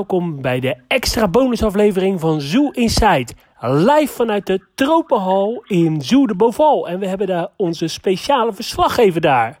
welkom 0.00 0.42
bij 0.42 0.60
de 0.60 0.82
extra 0.88 1.28
bonusaflevering 1.28 2.20
van 2.20 2.40
Zoo 2.40 2.70
Inside. 2.70 3.34
Live 3.58 4.14
vanuit 4.14 4.46
de 4.46 4.66
Tropenhal 4.74 5.64
in 5.66 6.02
Zoo 6.02 6.26
de 6.26 6.34
Boval. 6.34 6.88
En 6.88 6.98
we 6.98 7.06
hebben 7.06 7.26
daar 7.26 7.48
onze 7.56 7.88
speciale 7.88 8.52
verslaggever 8.52 9.20
daar. 9.20 9.58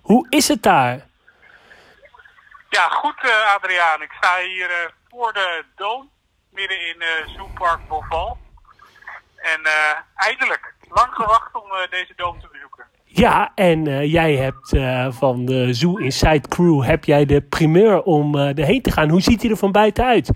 Hoe 0.00 0.26
is 0.28 0.48
het 0.48 0.62
daar? 0.62 1.06
Ja, 2.68 2.88
goed 2.88 3.24
uh, 3.24 3.54
Adriaan. 3.54 4.02
Ik 4.02 4.12
sta 4.12 4.38
hier 4.38 4.70
uh, 4.70 4.76
voor 5.08 5.32
de 5.32 5.64
Doom, 5.76 6.10
midden 6.50 6.80
in 6.88 6.96
uh, 6.98 7.36
Zoopark 7.36 7.88
Boval. 7.88 8.38
En 9.36 9.60
eindelijk, 10.14 10.74
lang 10.88 11.14
gewacht 11.14 11.54
om 11.54 11.68
deze 11.90 12.12
Doom 12.16 12.40
te 12.40 12.48
bezoeken. 12.52 12.59
Ja, 13.12 13.52
en 13.54 13.86
uh, 13.86 14.12
jij 14.12 14.34
hebt 14.34 14.72
uh, 14.72 15.06
van 15.10 15.44
de 15.44 15.74
Zoo 15.74 15.96
Inside 15.96 16.48
Crew 16.48 16.84
heb 16.84 17.04
jij 17.04 17.24
de 17.24 17.40
primeur 17.42 18.02
om 18.02 18.36
uh, 18.36 18.58
erheen 18.58 18.82
te 18.82 18.90
gaan. 18.90 19.08
Hoe 19.08 19.20
ziet 19.20 19.42
hij 19.42 19.50
er 19.50 19.56
van 19.56 19.72
buiten 19.72 20.04
uit? 20.04 20.30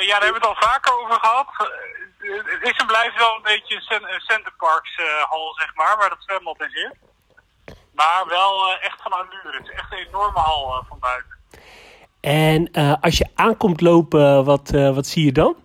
ja, 0.00 0.18
daar 0.18 0.24
hebben 0.24 0.40
we 0.40 0.48
het 0.48 0.56
al 0.56 0.68
vaker 0.68 0.98
over 0.98 1.20
gehad. 1.20 1.46
het 2.18 2.62
is 2.62 2.76
en 2.76 2.86
blijft 2.86 3.18
wel 3.18 3.36
een 3.36 3.42
beetje 3.42 3.74
een 3.74 4.46
hal, 5.28 5.54
zeg 5.54 5.74
maar, 5.74 5.96
waar 5.96 6.10
het 6.10 6.22
zwembad 6.22 6.60
in 6.60 6.70
zit. 6.70 6.94
Maar 7.94 8.24
wel 8.28 8.78
echt 8.80 9.02
van 9.02 9.12
allure. 9.12 9.56
Het 9.58 9.68
is 9.68 9.74
echt 9.74 9.92
een 9.92 10.06
enorme 10.08 10.38
hal 10.38 10.84
van 10.88 10.98
buiten. 10.98 11.38
En 12.20 12.70
als 13.00 13.18
je 13.18 13.28
aankomt 13.34 13.80
lopen, 13.80 14.44
wat, 14.44 14.70
wat 14.70 15.06
zie 15.06 15.24
je 15.24 15.32
dan? 15.32 15.56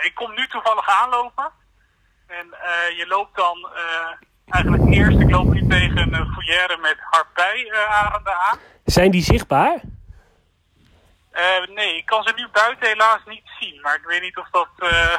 ik 0.00 0.12
kom 0.14 0.34
nu 0.34 0.46
toevallig 0.46 0.88
aanlopen. 0.88 1.52
En 2.38 2.46
uh, 2.46 2.98
je 2.98 3.06
loopt 3.08 3.36
dan 3.36 3.68
uh, 3.74 4.28
eigenlijk 4.48 4.94
eerst, 4.94 5.20
ik 5.20 5.30
loop 5.30 5.52
nu 5.52 5.66
tegen 5.68 6.14
een 6.14 6.32
foyer 6.32 6.78
met 6.80 6.96
harpijarenden 7.00 8.32
uh, 8.32 8.50
aan. 8.50 8.58
Zijn 8.84 9.10
die 9.10 9.22
zichtbaar? 9.22 9.80
nee, 11.74 11.96
ik 11.96 12.06
kan 12.06 12.22
ze 12.22 12.32
nu 12.36 12.48
buiten 12.52 12.88
helaas 12.88 13.20
niet 13.26 13.48
zien. 13.60 13.80
Maar 13.80 13.94
ik 13.94 14.04
weet 14.04 14.22
niet 14.22 14.36
of 14.36 14.48
dat 14.50 14.68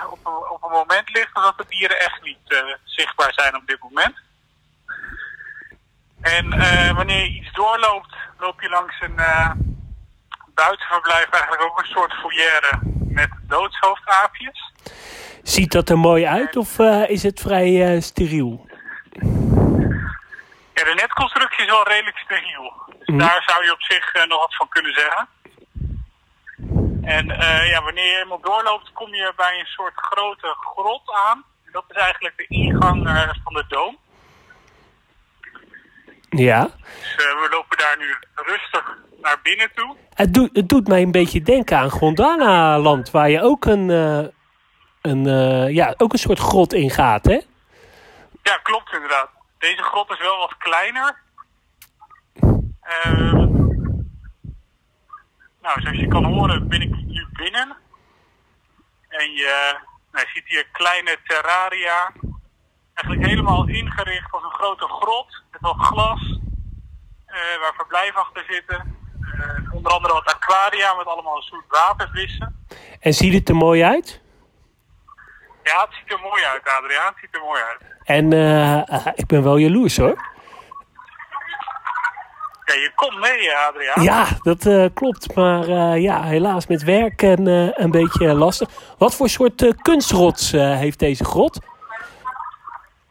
op, 0.09 0.19
een, 0.25 0.49
op 0.49 0.63
een 0.63 0.71
moment 0.71 1.09
ligt 1.09 1.35
of 1.35 1.43
dat 1.43 1.57
de 1.57 1.65
dieren 1.69 1.99
echt 1.99 2.21
niet 2.21 2.63
zichtbaar 2.83 3.33
zijn 3.33 3.55
op 3.55 3.67
dit 3.67 3.79
moment. 3.81 4.15
En 6.21 6.49
wanneer 6.95 7.23
je 7.23 7.39
iets 7.39 7.51
doorloopt, 7.51 8.15
loop 8.37 8.61
je 8.61 8.69
langs 8.69 9.01
een 9.01 9.15
buitenverblijf 10.53 11.29
eigenlijk 11.29 11.63
ook 11.63 11.79
een 11.79 11.85
soort 11.85 12.13
foyer 12.13 12.79
met 13.07 13.29
doodshoofdaapjes. 13.41 14.71
Ziet 15.43 15.71
dat 15.71 15.89
er 15.89 15.97
mooi 15.97 16.25
uit 16.25 16.55
of 16.55 16.79
uh, 16.79 17.09
is 17.09 17.23
het 17.23 17.39
vrij 17.39 17.95
uh, 17.95 18.01
steriel? 18.01 18.65
Ja, 20.73 20.83
de 20.83 20.93
netconstructie 20.95 21.65
is 21.65 21.71
wel 21.71 21.87
redelijk 21.87 22.17
steriel. 22.17 22.73
Dus 22.99 23.07
mm. 23.07 23.17
daar 23.17 23.43
zou 23.45 23.63
je 23.63 23.71
op 23.71 23.81
zich 23.81 24.15
uh, 24.15 24.25
nog 24.25 24.39
wat 24.39 24.55
van 24.55 24.67
kunnen 24.69 24.93
zeggen. 24.93 25.27
En 27.01 27.25
ja, 27.71 27.83
wanneer 27.83 28.05
je 28.05 28.13
helemaal 28.13 28.41
doorloopt, 28.41 28.91
kom 28.93 29.13
je 29.13 29.33
bij 29.35 29.59
een 29.59 29.65
soort 29.65 29.93
grote 29.95 30.55
grot 30.59 31.01
aan. 31.27 31.43
Dat 31.71 31.83
is 31.89 31.95
eigenlijk 31.95 32.37
de 32.37 32.45
ingang 32.47 33.09
van 33.43 33.53
de 33.53 33.65
doom. 33.67 33.97
Ja. 36.29 36.61
Dus 36.63 37.15
we 37.15 37.47
lopen 37.51 37.77
daar 37.77 37.95
nu 37.99 38.15
rustig 38.35 38.97
naar 39.21 39.39
binnen 39.43 39.71
toe. 39.75 39.95
Het, 40.13 40.33
doet 40.33 40.49
het 40.53 40.69
doet 40.69 40.87
mij 40.87 41.01
een 41.01 41.11
beetje 41.11 41.41
denken 41.41 41.77
aan 41.77 41.89
Gondwana-land, 41.89 43.11
waar 43.11 43.29
je 43.29 43.41
ook 43.41 43.65
een, 43.65 43.89
een, 45.07 45.27
uh, 45.27 45.73
ja, 45.73 45.93
ook 45.97 46.13
een 46.13 46.19
soort 46.19 46.39
grot 46.39 46.73
ingaat, 46.73 47.25
hè? 47.25 47.39
Ja, 48.43 48.57
klopt 48.63 48.93
inderdaad. 48.93 49.29
Deze 49.57 49.83
grot 49.83 50.11
is 50.11 50.19
wel 50.19 50.37
wat 50.37 50.57
kleiner. 50.57 51.17
Uh, 53.05 53.33
nou, 55.61 55.81
zoals 55.81 55.97
je 55.97 56.07
kan 56.07 56.23
horen 56.25 56.67
ben 56.67 56.81
ik 56.81 56.95
nu 56.95 57.27
binnen. 57.33 57.77
En 59.07 59.31
je, 59.31 59.77
nou, 60.11 60.25
je 60.25 60.31
ziet 60.33 60.47
hier 60.47 60.67
kleine 60.71 61.17
terraria. 61.23 62.11
Eigenlijk 62.93 63.29
helemaal 63.29 63.67
ingericht 63.67 64.31
als 64.31 64.43
een 64.43 64.59
grote 64.59 64.87
grot. 64.87 65.43
Met 65.51 65.61
wat 65.61 65.77
glas. 65.77 66.39
Uh, 67.27 67.59
waar 67.61 67.73
verblijf 67.75 68.15
achter 68.15 68.45
zitten. 68.49 68.97
Uh, 69.21 69.73
onder 69.73 69.91
andere 69.91 70.13
wat 70.13 70.33
aquaria 70.33 70.93
met 70.93 71.05
allemaal 71.05 71.41
soort 71.41 71.65
watervissen. 71.67 72.65
En 72.99 73.13
ziet 73.13 73.33
het 73.33 73.49
er 73.49 73.55
mooi 73.55 73.83
uit? 73.83 74.21
Ja, 75.67 75.81
het 75.81 75.93
ziet 75.99 76.11
er 76.11 76.19
mooi 76.19 76.43
uit, 76.43 76.69
Adriaan. 76.69 77.05
Het 77.05 77.17
ziet 77.21 77.35
er 77.35 77.41
mooi 77.41 77.61
uit. 77.61 77.81
En 78.03 78.31
uh, 78.33 79.07
ik 79.15 79.25
ben 79.25 79.43
wel 79.43 79.57
jaloers, 79.57 79.97
hoor. 79.97 80.35
Ja, 82.65 82.73
je 82.73 82.91
komt 82.95 83.19
mee, 83.19 83.55
Adriaan. 83.55 84.03
Ja, 84.03 84.25
dat 84.41 84.65
uh, 84.65 84.85
klopt. 84.93 85.35
Maar 85.35 85.67
uh, 85.67 86.01
ja, 86.01 86.23
helaas 86.23 86.67
met 86.67 86.83
werk 86.83 87.21
en 87.21 87.45
een 87.81 87.91
beetje 87.91 88.33
lastig. 88.33 88.69
Wat 88.97 89.15
voor 89.15 89.29
soort 89.29 89.81
kunstrots 89.81 90.51
heeft 90.51 90.99
deze 90.99 91.25
grot? 91.25 91.59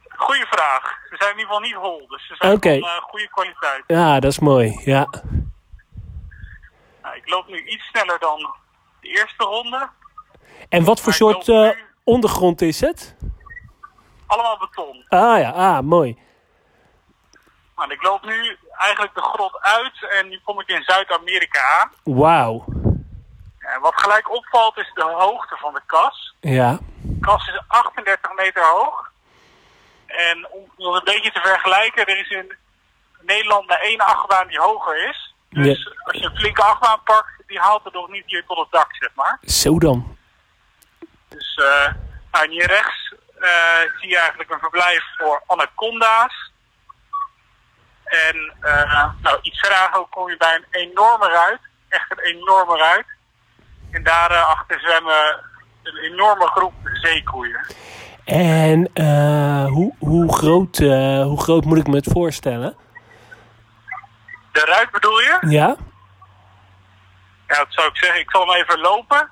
Goeie 0.09 0.47
vraag. 0.47 0.99
Ze 1.11 1.17
zijn 1.19 1.33
in 1.33 1.39
ieder 1.39 1.55
geval 1.55 1.61
niet 1.61 1.75
hol, 1.75 2.07
dus 2.09 2.27
ze 2.27 2.35
zijn 2.37 2.53
okay. 2.53 2.79
van 2.79 3.01
goede 3.01 3.29
kwaliteit. 3.29 3.85
Ja, 3.87 4.21
dat 4.21 4.31
is 4.31 4.39
mooi, 4.39 4.81
ja. 4.85 5.07
Nou, 7.03 7.17
ik 7.17 7.29
loop 7.29 7.47
nu 7.47 7.65
iets 7.65 7.85
sneller 7.85 8.19
dan 8.19 8.55
de 9.01 9.09
eerste 9.09 9.45
ronde. 9.45 9.89
En 10.69 10.85
wat 10.85 11.01
voor 11.01 11.13
soort 11.13 11.47
nu 11.47 11.75
ondergrond 12.07 12.63
is 12.63 12.81
het? 12.81 13.17
Allemaal 14.27 14.59
beton. 14.59 15.05
Ah 15.09 15.39
ja, 15.41 15.51
ah, 15.51 15.81
mooi. 15.81 16.19
Nou, 17.77 17.93
ik 17.93 18.03
loop 18.03 18.25
nu 18.25 18.57
eigenlijk 18.79 19.15
de 19.15 19.23
grot 19.23 19.59
uit 19.61 20.07
en 20.11 20.29
nu 20.29 20.41
kom 20.45 20.61
ik 20.61 20.69
in 20.69 20.83
Zuid-Amerika 20.83 21.61
aan. 21.81 21.91
Wauw. 22.03 22.65
En 23.59 23.81
wat 23.81 24.01
gelijk 24.01 24.35
opvalt 24.35 24.77
is 24.77 24.91
de 24.95 25.03
hoogte 25.03 25.57
van 25.57 25.75
de 25.75 25.81
kas. 25.87 26.35
Ja. 26.41 26.79
De 27.03 27.21
kas 27.21 27.49
is 27.49 27.63
38 27.67 28.35
meter 28.37 28.65
hoog. 28.67 29.11
En 30.07 30.49
om 30.77 30.95
het 30.95 31.09
een 31.09 31.15
beetje 31.15 31.33
te 31.33 31.41
vergelijken, 31.41 32.07
er 32.07 32.19
is 32.19 32.31
in 32.31 32.53
Nederland 33.21 33.67
maar 33.69 33.81
één 33.81 34.01
achtbaan 34.01 34.49
die 34.49 34.61
hoger 34.61 35.09
is. 35.09 35.35
Dus 35.49 35.83
ja. 35.85 35.93
als 36.05 36.17
je 36.17 36.25
een 36.25 36.37
flinke 36.37 36.63
achtbaan 36.63 37.03
pakt, 37.05 37.43
die 37.47 37.59
haalt 37.59 37.85
het 37.85 37.93
nog 37.93 38.09
niet 38.09 38.25
hier 38.27 38.45
tot 38.47 38.59
het 38.59 38.71
dak, 38.71 38.95
zeg 38.95 39.11
maar. 39.15 39.39
Zo 39.43 39.79
dan. 39.79 40.16
Dus 41.57 41.65
uh, 41.65 41.93
nou, 42.33 42.51
hier 42.51 42.67
rechts 42.67 43.15
uh, 43.41 43.99
zie 44.01 44.09
je 44.09 44.19
eigenlijk 44.19 44.51
een 44.51 44.59
verblijf 44.59 45.05
voor 45.19 45.43
anaconda's. 45.47 46.53
En 48.05 48.55
uh, 48.61 49.13
nou, 49.23 49.39
iets 49.43 49.61
verder 49.61 50.07
kom 50.11 50.29
je 50.29 50.37
bij 50.37 50.55
een 50.55 50.67
enorme 50.89 51.29
ruit. 51.29 51.61
Echt 51.89 52.11
een 52.11 52.25
enorme 52.25 52.77
ruit. 52.77 53.07
En 53.91 54.03
daarachter 54.03 54.81
zwemmen 54.81 55.45
een 55.83 55.97
enorme 55.97 56.47
groep 56.47 56.75
zeekoeien. 56.83 57.67
En 58.25 58.91
hoe, 59.69 59.95
hoe, 59.99 60.35
groot, 60.35 60.79
hoe 61.27 61.41
groot 61.41 61.65
moet 61.65 61.79
ik 61.79 61.87
me 61.87 61.97
het 61.97 62.13
voorstellen? 62.13 62.77
De 64.53 64.65
ruit 64.65 64.91
bedoel 64.91 65.19
je? 65.21 65.39
Ja. 65.41 65.77
Ja, 67.47 67.57
dat 67.57 67.67
zou 67.69 67.89
ik 67.89 67.97
zeggen. 67.97 68.21
Ik 68.21 68.31
zal 68.31 68.47
hem 68.47 68.57
even 68.57 68.81
lopen 68.81 69.31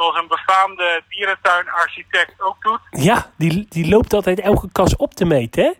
zoals 0.00 0.16
een 0.16 0.28
befaamde 0.28 1.02
dierentuinarchitect 1.08 2.40
ook 2.40 2.62
doet. 2.62 2.80
Ja, 2.90 3.30
die, 3.36 3.66
die 3.68 3.88
loopt 3.88 4.12
altijd 4.12 4.40
elke 4.40 4.68
kas 4.72 4.96
op 4.96 5.14
te 5.14 5.24
meten, 5.24 5.64
hè? 5.64 5.72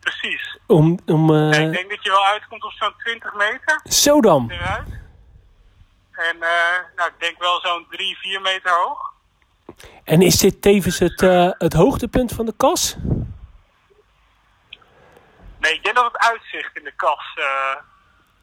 Precies. 0.00 0.58
Om, 0.66 0.98
om, 1.06 1.30
uh... 1.30 1.52
ja, 1.52 1.58
ik 1.58 1.72
denk 1.72 1.90
dat 1.90 2.02
je 2.02 2.10
wel 2.10 2.26
uitkomt 2.26 2.64
op 2.64 2.72
zo'n 2.72 2.94
20 2.98 3.34
meter. 3.34 3.80
Zo 3.84 4.20
dan. 4.20 4.50
Eruit. 4.50 4.88
En 6.12 6.36
uh, 6.36 6.96
nou, 6.96 7.08
ik 7.08 7.14
denk 7.18 7.38
wel 7.38 7.60
zo'n 7.60 7.86
3, 7.90 8.16
4 8.18 8.40
meter 8.40 8.70
hoog. 8.70 9.12
En 10.04 10.22
is 10.22 10.38
dit 10.38 10.62
tevens 10.62 10.98
het, 10.98 11.22
uh, 11.22 11.50
het 11.58 11.72
hoogtepunt 11.72 12.32
van 12.32 12.46
de 12.46 12.54
kas? 12.56 12.96
Nee, 15.58 15.74
ik 15.74 15.82
denk 15.82 15.94
dat 15.94 16.04
het 16.12 16.18
uitzicht 16.18 16.76
in 16.76 16.84
de 16.84 16.92
kas 16.96 17.38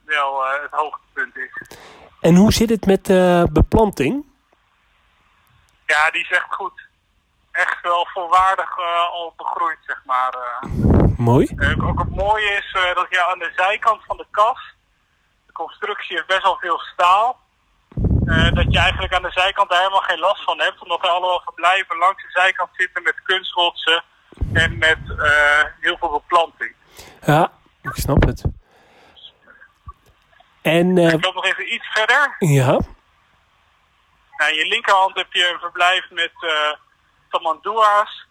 wel 0.05 0.43
het 0.61 0.71
hoogtepunt 0.71 1.37
is. 1.37 1.77
En 2.21 2.35
hoe 2.35 2.53
zit 2.53 2.69
het 2.69 2.85
met 2.85 3.05
de 3.05 3.47
beplanting? 3.51 4.25
Ja, 5.87 6.09
die 6.11 6.21
is 6.21 6.31
echt 6.31 6.53
goed. 6.53 6.85
Echt 7.51 7.81
wel 7.81 8.07
volwaardig 8.13 8.77
uh, 8.77 9.09
al 9.11 9.33
begroeid, 9.37 9.77
zeg 9.81 10.01
maar. 10.05 10.35
Uh. 10.35 11.17
Mooi. 11.17 11.47
Uh, 11.55 11.87
ook 11.87 11.99
het 11.99 12.15
mooie 12.15 12.51
is 12.51 12.71
dat 12.93 13.07
je 13.09 13.25
aan 13.25 13.39
de 13.39 13.51
zijkant 13.55 14.03
van 14.05 14.17
de 14.17 14.25
kas, 14.31 14.75
de 15.45 15.51
constructie 15.51 16.15
heeft 16.15 16.27
best 16.27 16.41
wel 16.43 16.57
veel 16.57 16.79
staal. 16.79 17.39
dat 18.53 18.65
je 18.69 18.79
eigenlijk 18.79 19.13
aan 19.13 19.21
de 19.21 19.31
zijkant 19.31 19.69
daar 19.69 19.79
helemaal 19.79 20.01
geen 20.01 20.19
last 20.19 20.43
van 20.43 20.59
hebt, 20.59 20.81
omdat 20.81 21.03
er 21.03 21.09
allemaal 21.09 21.41
verblijven 21.43 21.97
langs 21.97 22.23
de 22.23 22.31
zijkant 22.31 22.69
zitten 22.73 23.03
met 23.03 23.21
kunstrotsen 23.23 24.03
en 24.53 24.77
met 24.77 24.99
heel 25.79 25.97
veel 25.97 26.11
beplanting. 26.11 26.73
Ja, 27.25 27.51
ik 27.81 27.95
snap 27.95 28.25
het. 28.25 28.43
En, 30.61 30.97
ik 30.97 31.25
loop 31.25 31.33
nog 31.33 31.45
even 31.45 31.73
iets 31.73 31.87
verder. 31.87 32.35
Ja. 32.39 32.79
Nou, 34.37 34.51
in 34.51 34.57
je 34.57 34.67
linkerhand 34.67 35.15
heb 35.15 35.33
je 35.33 35.49
een 35.53 35.59
verblijf 35.59 36.09
met 36.09 36.31
uh, 36.39 36.51
tamandua's 37.29 38.25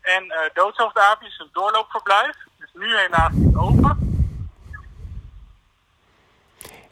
en 0.00 0.24
uh, 0.24 0.64
een 1.38 1.48
doorloopverblijf. 1.52 2.36
Dus 2.58 2.70
nu 2.72 2.96
helaas 2.96 3.32
niet 3.32 3.56
open. 3.56 4.10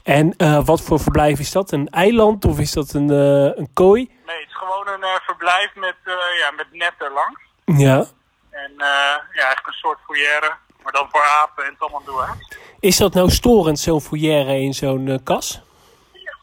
En 0.03 0.35
eh, 0.37 0.65
wat 0.65 0.81
voor 0.81 1.01
verblijf 1.01 1.39
is 1.39 1.53
dat? 1.53 1.73
Een 1.73 1.89
eiland 1.89 2.45
of 2.45 2.59
is 2.59 2.73
dat 2.73 2.93
een, 2.93 3.09
een 3.09 3.71
kooi? 3.75 4.11
Nee, 4.27 4.41
het 4.41 4.49
is 4.49 4.57
gewoon 4.57 4.89
een 4.89 5.21
verblijf 5.23 5.75
met, 5.75 5.97
ja, 6.39 6.51
met 6.57 6.67
net 6.73 6.93
erlangs. 6.99 7.41
Ja. 7.65 8.05
En 8.51 8.73
ja, 8.77 9.23
eigenlijk 9.33 9.67
een 9.67 9.73
soort 9.73 9.99
foyer, 10.07 10.59
maar 10.83 10.93
dan 10.93 11.09
voor 11.11 11.25
apen 11.43 11.65
en 11.65 11.77
tamandoa. 11.79 12.37
Is 12.81 12.97
dat 12.97 13.15
nou 13.15 13.31
storend, 13.31 13.79
zo'n 13.79 14.01
foyer 14.01 14.49
in 14.49 14.75
zo'n 14.75 15.21
kas? 15.25 15.61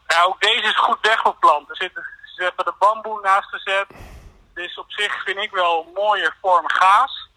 Ja, 0.08 0.24
ook 0.24 0.40
deze 0.40 0.62
is 0.62 0.78
goed 0.78 0.98
weggeplant. 1.00 1.70
Er 1.70 1.76
zitten, 1.76 2.04
ze 2.34 2.42
hebben 2.42 2.64
de 2.64 2.74
bamboe 2.78 3.20
naast 3.20 3.48
gezet. 3.48 3.86
Dus 4.54 4.78
op 4.78 4.90
zich 4.90 5.22
vind 5.22 5.38
ik 5.38 5.50
wel 5.50 5.84
een 5.86 5.92
mooie 5.94 6.32
vorm 6.40 6.70
gaas. 6.70 7.28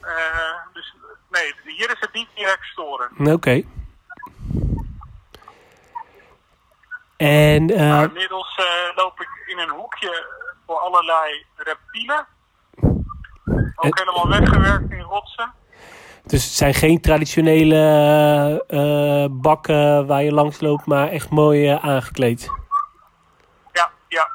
Eh, 0.00 0.54
dus 0.72 0.94
nee, 1.30 1.54
hier 1.64 1.90
is 1.90 2.00
het 2.00 2.12
niet 2.12 2.28
direct 2.34 2.64
storen. 2.64 3.32
Oké. 3.32 3.62
En 7.16 7.64
Maar 7.64 8.04
inmiddels 8.04 8.56
eh, 8.56 8.96
loop 8.96 9.20
ik 9.20 9.28
in 9.46 9.58
een 9.58 9.70
hoekje 9.70 10.26
voor 10.66 10.78
allerlei 10.78 11.46
reptielen. 11.56 12.26
Ook 13.76 13.98
helemaal 13.98 14.28
weggewerkt 14.28 14.90
in 14.90 15.00
rotsen. 15.00 15.52
Dus 16.28 16.44
het 16.44 16.52
zijn 16.52 16.74
geen 16.74 17.00
traditionele 17.00 18.64
eh, 18.68 19.26
bakken 19.30 20.06
waar 20.06 20.22
je 20.22 20.32
langs 20.32 20.60
loopt, 20.60 20.86
maar 20.86 21.08
echt 21.08 21.30
mooi 21.30 21.68
eh, 21.68 21.84
aangekleed. 21.84 22.50
Ja, 23.72 23.90
ja. 24.08 24.28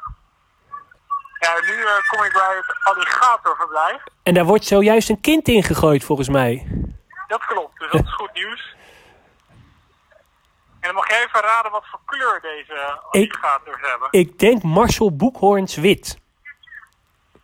Ja, 1.38 1.54
nu 1.60 1.82
eh, 1.82 2.08
kom 2.08 2.24
ik 2.24 2.32
bij 2.32 2.56
het 2.56 2.96
alligatorverblijf. 2.96 4.02
En 4.22 4.34
daar 4.34 4.44
wordt 4.44 4.64
zojuist 4.64 5.08
een 5.08 5.20
kind 5.20 5.48
in 5.48 5.62
gegooid, 5.62 6.04
volgens 6.04 6.28
mij. 6.28 6.66
Dat 7.28 7.44
klopt, 7.44 7.78
dus 7.78 7.90
dat 7.90 8.04
is 8.04 8.14
goed 8.14 8.32
nieuws. 8.32 8.74
En 10.80 10.90
dan 10.90 10.94
mag 10.94 11.08
jij 11.08 11.24
even 11.24 11.40
raden 11.40 11.70
wat 11.70 11.84
voor 11.90 12.00
kleur 12.04 12.40
deze 12.40 13.00
alligators 13.10 13.80
hebben. 13.80 14.08
Ik 14.10 14.38
denk 14.38 14.62
Marcel 14.62 15.16
Boekhoorns 15.16 15.76
wit. 15.76 16.18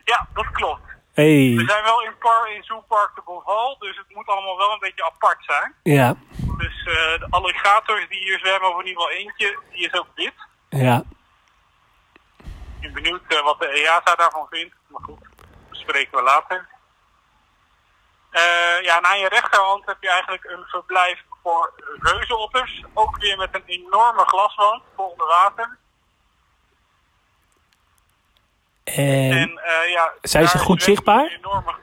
Ja, 0.04 0.26
dat 0.34 0.50
klopt. 0.50 0.89
Hey. 1.20 1.54
We 1.56 1.64
zijn 1.66 1.84
wel 1.84 2.02
in, 2.02 2.18
par, 2.18 2.52
in 2.54 2.64
Zoopark 2.64 3.14
de 3.14 3.22
Beauval, 3.24 3.78
dus 3.78 3.96
het 3.96 4.14
moet 4.14 4.26
allemaal 4.26 4.56
wel 4.56 4.72
een 4.72 4.78
beetje 4.78 5.04
apart 5.04 5.44
zijn. 5.44 5.74
Ja. 5.82 6.16
Dus 6.58 6.78
eh, 6.78 7.18
de 7.20 7.26
alligators 7.30 8.08
die 8.08 8.18
hier 8.18 8.38
zwemmen, 8.38 8.70
of 8.70 8.80
in 8.80 8.86
ieder 8.86 9.02
geval 9.02 9.18
eentje, 9.18 9.58
die 9.72 9.86
is 9.86 9.98
ook 9.98 10.06
wit. 10.14 10.34
Ja. 10.68 11.02
Ik 12.80 12.80
ben 12.80 12.92
benieuwd 12.92 13.22
eh, 13.28 13.42
wat 13.42 13.60
de 13.60 13.68
EASA 13.68 14.14
daarvan 14.14 14.46
vindt. 14.50 14.74
Maar 14.86 15.02
goed, 15.02 15.20
dat 15.20 15.68
bespreken 15.70 16.18
we 16.18 16.22
later. 16.22 16.68
Eh, 18.30 18.82
ja, 18.82 18.96
en 18.96 19.04
aan 19.04 19.18
je 19.18 19.28
rechterhand 19.28 19.86
heb 19.86 19.96
je 20.00 20.08
eigenlijk 20.08 20.44
een 20.44 20.64
verblijf 20.66 21.22
voor 21.42 21.72
reuzenotters. 22.00 22.84
Ook 22.94 23.16
weer 23.16 23.36
met 23.36 23.54
een 23.54 23.66
enorme 23.66 24.24
glaswand 24.24 24.82
voor 24.96 25.10
onder 25.10 25.26
water. 25.26 25.78
En 28.84 29.30
En, 29.32 29.58
eh, 29.58 29.90
ja, 29.90 30.12
Zijn 30.22 30.48
ze 30.48 30.58
goed 30.58 30.82
zichtbaar? 30.82 31.26
Enorme... 31.26 31.74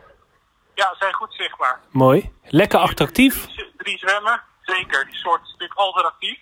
Ja, 0.73 0.89
ze 0.89 0.95
zijn 0.99 1.13
goed 1.13 1.33
zichtbaar. 1.33 1.79
mooi. 1.89 2.31
Lekker 2.43 2.79
attractief. 2.79 3.45
Drie, 3.45 3.73
drie 3.77 3.97
zwemmen, 3.97 4.41
zeker. 4.61 5.05
Die 5.05 5.15
soort 5.15 5.41
is 5.43 5.51
natuurlijk 5.51 5.79
alternatief. 5.79 6.39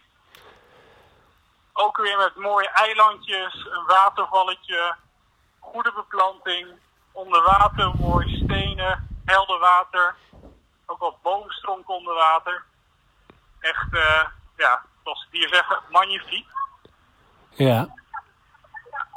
Ook 1.73 1.97
weer 1.97 2.17
met 2.17 2.35
mooie 2.35 2.69
eilandjes, 2.69 3.67
een 3.71 3.85
watervalletje, 3.87 4.95
goede 5.59 5.91
beplanting, 5.95 6.67
onder 7.11 7.41
water 7.43 7.91
mooi 7.99 8.35
stenen, 8.43 9.19
helder 9.25 9.59
water, 9.59 10.15
ook 10.85 10.99
wat 10.99 11.21
boomstronk 11.21 11.89
onder 11.89 12.13
water. 12.13 12.63
Echt, 13.59 13.87
eh, 13.93 14.25
ja, 14.57 14.81
zoals 15.03 15.27
die 15.31 15.39
hier 15.39 15.53
zeggen, 15.53 15.79
magnifiek. 15.89 16.47
Ja. 17.49 17.87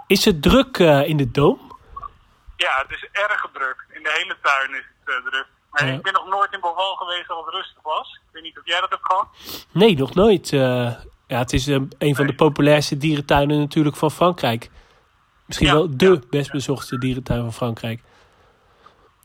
Is 0.09 0.25
het 0.25 0.43
druk 0.43 0.79
eh, 0.79 1.09
in 1.09 1.17
de 1.17 1.31
doom? 1.31 1.77
Ja, 2.57 2.79
het 2.87 2.91
is 2.91 3.09
erg 3.13 3.47
druk. 3.53 3.87
In 3.93 4.03
de 4.03 4.13
hele 4.19 4.37
tuin 4.43 4.71
is 4.75 4.85
het 5.05 5.15
eh, 5.25 5.31
druk. 5.31 5.47
Maar 5.71 5.89
ik 5.89 6.03
ben 6.03 6.13
nog 6.13 6.27
nooit 6.29 6.53
in 6.53 6.61
Boval 6.61 6.95
geweest 6.97 7.29
dat 7.29 7.45
het 7.45 7.55
rustig 7.55 7.83
was. 7.83 8.21
Ik 8.27 8.33
weet 8.33 8.43
niet 8.43 8.59
of 8.59 8.67
jij 8.67 8.81
dat 8.81 8.91
hebt 8.91 9.07
gehad. 9.07 9.29
Nee, 9.73 9.97
nog 9.97 10.15
nooit. 10.15 10.53
eh. 10.53 10.93
ja, 11.27 11.39
het 11.39 11.53
is 11.53 11.67
een 11.67 12.15
van 12.17 12.27
de 12.27 12.35
populairste 12.35 12.97
dierentuinen 12.97 13.59
natuurlijk 13.59 13.97
van 13.97 14.11
Frankrijk. 14.11 14.71
Misschien 15.47 15.67
Ja, 15.69 15.75
wel 15.75 15.97
de 15.97 16.11
ja, 16.13 16.19
best 16.31 16.51
bezochte 16.51 16.99
dierentuin 16.99 17.41
van 17.41 17.53
Frankrijk. 17.53 18.01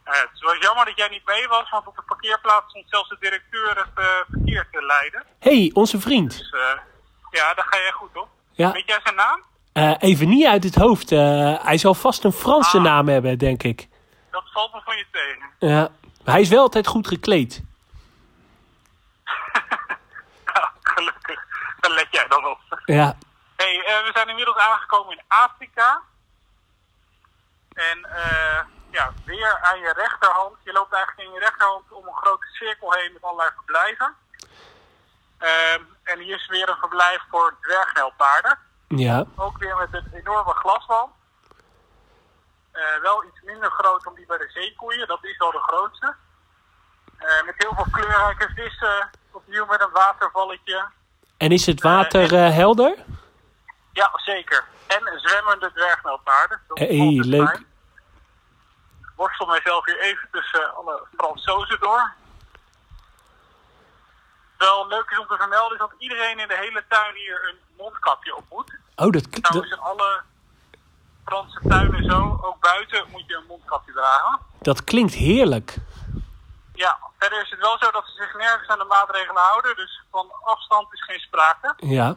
Eh, 0.03 0.13
het 0.19 0.39
was 0.41 0.57
jammer 0.59 0.85
dat 0.85 0.97
jij 0.97 1.07
niet 1.07 1.25
mee 1.25 1.47
was, 1.47 1.69
want 1.69 1.87
op 1.87 1.95
de 1.95 2.01
parkeerplaats 2.05 2.69
stond 2.69 2.85
zelfs 2.89 3.09
de 3.09 3.17
directeur 3.19 3.75
het 3.77 4.05
verkeer 4.31 4.67
te 4.71 4.85
leiden. 4.85 5.23
hey, 5.39 5.71
onze 5.73 5.99
vriend. 5.99 6.37
Dus 6.37 6.53
ja, 7.31 7.53
daar 7.53 7.65
ga 7.69 7.77
jij 7.77 7.91
goed 7.91 8.17
op. 8.17 8.27
Weet 8.55 8.83
jij 8.87 8.99
zijn 9.03 9.15
naam? 9.15 9.43
Eh, 9.73 9.93
even 9.99 10.27
niet 10.29 10.45
uit 10.47 10.63
het 10.63 10.75
hoofd. 10.75 11.11
eh, 11.11 11.63
hij 11.65 11.77
zal 11.77 11.93
vast 11.93 12.23
een 12.23 12.31
Franse 12.31 12.77
Ah. 12.77 12.83
naam 12.83 13.07
hebben, 13.07 13.37
denk 13.37 13.63
ik. 13.63 13.87
Dat 14.31 14.43
valt 14.53 14.73
me 14.73 14.81
van 14.85 14.97
je 14.97 15.05
tegen. 15.11 15.49
Ja. 15.59 15.89
Maar 16.23 16.33
hij 16.33 16.41
is 16.41 16.49
wel 16.49 16.61
altijd 16.61 16.87
goed 16.87 17.07
gekleed. 17.07 17.61
Ja, 20.53 20.71
gelukkig. 20.93 21.45
Daar 21.79 21.91
let 21.91 22.07
jij 22.11 22.27
dan 22.27 22.45
op. 22.45 22.59
Ja. 22.85 23.17
Hey, 23.55 23.83
eh, 23.85 24.03
we 24.05 24.09
zijn 24.13 24.29
inmiddels 24.29 24.57
aangekomen 24.57 25.11
in 25.17 25.23
Afrika. 25.27 26.01
En 27.73 27.99
ja, 28.91 29.13
weer 29.25 29.59
aan 29.61 29.79
je 29.79 29.93
rechterhand. 29.95 30.55
Je 30.63 30.71
loopt 30.71 30.93
eigenlijk 30.93 31.27
in 31.27 31.33
je 31.33 31.39
rechterhand 31.39 31.83
om 31.91 32.07
een 32.07 32.13
grote 32.13 32.45
cirkel 32.51 32.93
heen 32.93 33.13
met 33.13 33.21
allerlei 33.23 33.49
verblijven. 33.55 34.13
Ehm, 35.37 35.81
en 36.03 36.19
hier 36.19 36.35
is 36.35 36.47
weer 36.47 36.69
een 36.69 36.77
verblijf 36.79 37.21
voor 37.29 37.57
dwergnelpaarden. 37.61 38.57
Ja. 38.97 39.25
Ook 39.35 39.57
weer 39.57 39.75
met 39.77 39.87
een 39.91 40.19
enorme 40.19 40.53
glaswand. 40.53 41.11
Eh, 42.71 42.81
wel 43.01 43.23
iets 43.23 43.41
minder 43.43 43.71
groot 43.71 44.03
dan 44.03 44.15
die 44.15 44.25
bij 44.25 44.37
de 44.37 44.49
zeekoeien, 44.53 45.07
dat 45.07 45.23
is 45.23 45.37
wel 45.37 45.51
de 45.51 45.59
grootste. 45.59 46.15
Eh, 47.17 47.45
met 47.45 47.55
heel 47.57 47.73
veel 47.75 47.87
kleurrijke 47.91 48.49
vissen, 48.55 49.09
opnieuw 49.31 49.65
met 49.65 49.81
een 49.81 49.91
watervalletje. 49.91 50.85
En 51.37 51.51
is 51.51 51.65
het 51.65 51.81
water 51.81 52.33
eh, 52.33 52.53
helder? 52.53 52.95
Ja, 53.91 54.11
zeker. 54.15 54.63
En 54.87 55.19
zwemmende 55.19 55.71
is 55.73 55.81
Hey, 56.73 57.19
leuk. 57.25 57.53
Ik 59.01 59.11
Worstel 59.15 59.47
mijzelf 59.47 59.85
hier 59.85 59.99
even 59.99 60.27
tussen 60.31 60.75
alle 60.75 61.05
Fransozen 61.17 61.79
door. 61.79 62.11
Wel 64.63 64.87
leuk 64.87 65.09
is 65.09 65.19
om 65.19 65.27
te 65.27 65.37
vermelden 65.37 65.73
is 65.73 65.79
dat 65.79 65.93
iedereen 65.97 66.39
in 66.39 66.47
de 66.47 66.57
hele 66.57 66.83
tuin 66.87 67.15
hier 67.15 67.49
een 67.49 67.59
mondkapje 67.77 68.35
op 68.35 68.45
moet. 68.49 68.71
Oh, 68.95 69.11
dat, 69.11 69.13
dat, 69.13 69.43
Trouwens 69.43 69.71
in 69.73 69.79
alle 69.79 70.21
Franse 71.25 71.59
tuinen 71.67 72.03
zo, 72.11 72.39
ook 72.41 72.59
buiten 72.59 73.05
moet 73.11 73.23
je 73.27 73.35
een 73.35 73.45
mondkapje 73.47 73.91
dragen. 73.93 74.39
dat 74.61 74.83
klinkt 74.83 75.13
heerlijk. 75.13 75.75
Ja, 76.73 76.97
verder 77.19 77.41
is 77.41 77.49
het 77.49 77.59
wel 77.59 77.77
zo 77.79 77.91
dat 77.91 78.05
ze 78.05 78.11
zich 78.23 78.33
nergens 78.35 78.67
aan 78.69 78.77
de 78.79 78.85
maatregelen 78.85 79.41
houden, 79.41 79.75
dus 79.75 80.01
van 80.11 80.31
afstand 80.43 80.93
is 80.93 81.03
geen 81.03 81.19
sprake. 81.19 81.73
Ja. 81.77 82.15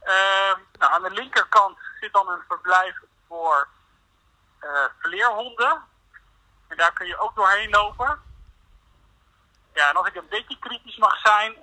Ehm, 0.00 0.58
nou, 0.78 0.92
aan 0.92 1.02
de 1.02 1.10
linkerkant 1.10 1.78
zit 2.00 2.12
dan 2.12 2.28
een 2.28 2.42
verblijf 2.48 2.96
voor 3.28 3.68
eh 4.58 4.68
vleerhonden. 4.98 5.82
En 6.68 6.76
daar 6.76 6.92
kun 6.92 7.06
je 7.06 7.18
ook 7.18 7.34
doorheen 7.34 7.70
lopen. 7.70 8.20
Ja, 9.76 9.88
en 9.88 9.96
als 9.96 10.06
ik 10.06 10.14
een 10.14 10.28
beetje 10.28 10.58
kritisch 10.58 10.96
mag 10.96 11.18
zijn, 11.20 11.56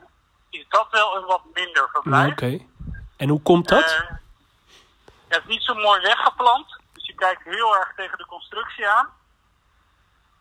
is 0.49 0.65
dat 0.69 0.87
wel 0.91 1.15
een 1.17 1.25
wat 1.25 1.41
minder 1.53 1.89
verblijf. 1.89 2.31
Oké. 2.31 2.65
En 3.17 3.29
hoe 3.29 3.41
komt 3.41 3.67
dat? 3.67 3.83
Eh, 3.83 4.09
het 5.27 5.41
is 5.41 5.47
niet 5.47 5.63
zo 5.63 5.73
mooi 5.73 6.01
weggeplant. 6.01 6.79
Dus 6.93 7.05
je 7.05 7.15
kijkt 7.15 7.43
heel 7.43 7.75
erg 7.75 7.93
tegen 7.95 8.17
de 8.17 8.25
constructie 8.25 8.87
aan. 8.87 9.09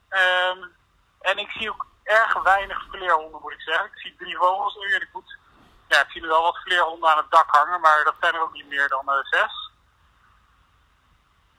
Ehm, 0.08 0.58
en 1.20 1.38
ik 1.38 1.50
zie 1.50 1.70
ook 1.70 1.86
erg 2.02 2.42
weinig 2.42 2.86
vleerhonden, 2.90 3.40
moet 3.40 3.52
ik 3.52 3.60
zeggen. 3.60 3.86
Ik 3.86 3.98
zie 3.98 4.16
drie 4.18 4.36
vogels 4.36 4.74
nu 4.74 4.94
en 4.94 5.02
ik 5.02 5.10
moet... 5.12 5.36
Ja, 5.88 6.00
ik 6.00 6.10
zie 6.10 6.22
er 6.22 6.28
wel 6.28 6.42
wat 6.42 6.62
vleerhonden 6.64 7.10
aan 7.10 7.16
het 7.16 7.30
dak 7.30 7.50
hangen, 7.50 7.80
maar 7.80 8.04
dat 8.04 8.14
zijn 8.20 8.34
er 8.34 8.40
ook 8.40 8.52
niet 8.52 8.68
meer 8.68 8.88
dan 8.88 9.08
eh, 9.08 9.24
zes. 9.24 9.70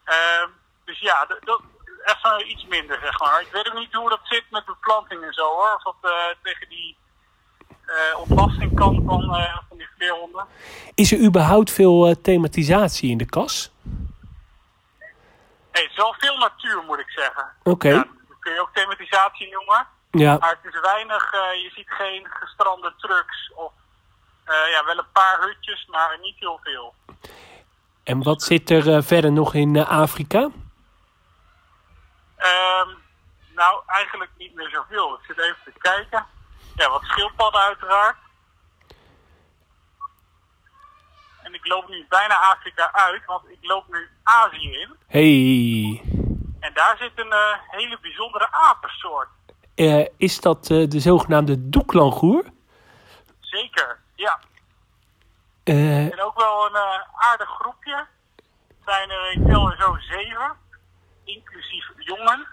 Ehm, 0.04 0.50
dus 0.84 1.00
ja, 1.00 1.26
dat 1.26 1.62
even 2.04 2.52
iets 2.52 2.66
minder, 2.66 3.00
zeg 3.02 3.20
maar. 3.20 3.42
Ik 3.42 3.52
weet 3.52 3.68
ook 3.68 3.80
niet 3.80 3.94
hoe 3.94 4.10
dat 4.10 4.20
zit 4.24 4.44
met 4.50 4.66
beplanting 4.66 5.24
en 5.24 5.34
zo, 5.34 5.44
hoor. 5.44 5.82
Of 5.84 5.84
dat 5.84 6.12
eh, 6.12 6.36
tegen 6.42 6.70
die 6.70 6.98
eh, 7.86 8.20
ontlasting 8.20 8.76
kan 8.76 9.04
van, 9.06 9.36
eh, 9.36 9.58
van 9.68 9.78
die 9.78 9.88
vleerhonden. 9.98 10.46
Is 10.96 11.12
er 11.12 11.20
überhaupt 11.20 11.72
veel 11.72 12.22
thematisatie 12.22 13.10
in 13.10 13.18
de 13.18 13.26
kas? 13.26 13.72
Nee, 15.72 15.84
het 15.84 15.90
is 15.90 15.96
wel 15.96 16.16
veel 16.18 16.38
natuur, 16.38 16.84
moet 16.84 17.00
ik 17.00 17.10
zeggen. 17.10 17.46
Oké. 17.64 17.90
Ja, 17.90 18.08
dat 18.28 18.40
kun 18.40 18.54
je 18.54 18.62
ook 18.62 18.74
thematisatie 18.74 19.52
noemen. 19.52 19.88
Ja. 20.12 20.38
Maar 20.38 20.60
het 20.62 20.74
is 20.74 20.80
weinig, 20.80 21.32
je 21.32 21.72
ziet 21.76 21.90
geen 21.90 22.28
gestrande 22.30 22.94
trucks 22.98 23.52
of 23.56 23.72
ja, 24.46 24.86
wel 24.86 24.98
een 24.98 25.12
paar 25.14 25.42
hutjes, 25.42 25.86
maar 25.86 26.18
niet 26.22 26.36
heel 26.40 26.60
veel. 26.64 26.94
En 28.04 28.24
wat 28.24 28.44
zit 28.44 28.70
er 28.70 29.04
verder 29.04 29.32
nog 29.32 29.54
in 29.54 29.86
Afrika? 29.86 30.50
Ehm, 32.44 32.90
nou, 33.56 33.82
eigenlijk 33.86 34.32
niet 34.38 34.56
meer 34.56 34.70
zoveel. 34.70 35.14
Ik 35.14 35.26
zit 35.28 35.40
even 35.40 35.64
te 35.64 35.74
kijken. 35.78 36.26
Ja, 36.76 36.90
wat 36.90 37.04
schildpadden 37.04 37.62
uiteraard. 37.62 38.18
loop 41.74 41.90
nu 41.90 42.06
bijna 42.10 42.36
Afrika 42.40 42.92
uit, 42.92 43.26
want 43.26 43.50
ik 43.50 43.58
loop 43.62 43.86
nu 43.88 44.10
Azië 44.24 44.72
in. 44.72 44.96
Hey. 45.08 46.02
En 46.60 46.74
daar 46.74 46.98
zit 46.98 47.12
een 47.16 47.32
eh, 47.32 47.58
hele 47.68 47.98
bijzondere 48.02 48.52
apensoort. 48.52 49.30
Eh, 49.76 50.06
is 50.18 50.40
dat 50.40 50.70
eh, 50.70 50.90
de 50.90 51.00
zogenaamde 51.00 51.70
doeklangoer? 51.70 52.44
Zeker, 53.40 54.00
ja. 54.16 54.40
En 55.64 56.22
ook 56.22 56.40
wel 56.40 56.66
een 56.66 57.04
aardig 57.16 57.50
groepje. 57.50 58.08
Het 58.68 58.78
zijn 58.86 59.10
er, 59.10 59.32
ik 59.32 59.46
tel 59.46 59.72
er 59.72 59.78
zo 59.78 59.98
zeven, 60.00 60.58
inclusief 61.26 61.86
jongen. 61.98 62.48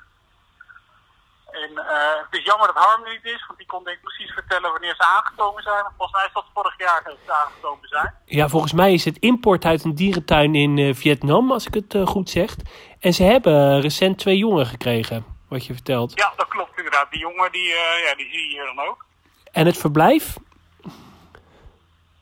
En 1.51 1.71
eh, 1.79 2.23
het 2.25 2.41
is 2.41 2.45
jammer 2.45 2.67
dat 2.67 2.85
Harm 2.85 3.03
niet 3.05 3.25
is, 3.25 3.45
want 3.47 3.59
die 3.59 3.67
kon 3.67 3.85
denk 3.85 3.97
ik 3.97 4.03
precies 4.03 4.31
vertellen 4.33 4.71
wanneer 4.71 4.95
ze 4.95 5.05
aangekomen 5.05 5.63
zijn. 5.63 5.85
Volgens 5.97 6.13
mij 6.19 6.27
is 6.27 6.33
dat 6.33 6.45
vorig 6.55 6.79
jaar 6.79 7.03
dat 7.05 7.17
ze 7.25 7.33
aangekomen 7.33 7.89
zijn. 7.89 8.15
ja, 8.25 8.49
volgens 8.49 8.73
mij 8.73 8.93
is 8.93 9.05
het 9.05 9.19
import 9.19 9.65
uit 9.65 9.85
een 9.85 9.95
dierentuin 9.95 10.55
in 10.55 10.79
eh, 10.79 10.95
Vietnam, 10.95 11.53
als 11.53 11.67
ik 11.67 11.75
het 11.75 11.95
eh, 11.95 12.07
goed 12.07 12.31
zeg. 12.31 12.57
En 13.01 13.13
ze 13.13 13.23
hebben 13.23 13.81
recent 13.81 14.19
twee 14.19 14.37
jongen 14.37 14.67
gekregen, 14.67 15.25
wat 15.49 15.67
je 15.67 15.73
vertelt. 15.73 16.13
Ja, 16.19 16.33
dat 16.37 16.49
klopt 16.49 16.77
inderdaad. 16.77 17.11
Die 17.11 17.21
jongen, 17.21 17.53
die, 17.53 17.69
ja, 18.05 18.15
die 18.15 18.29
zie 18.31 18.41
je 18.41 18.49
hier 18.49 18.65
dan 18.75 18.87
ook. 18.87 19.05
En 19.53 19.67
het 19.67 19.79
verblijf? 19.79 20.37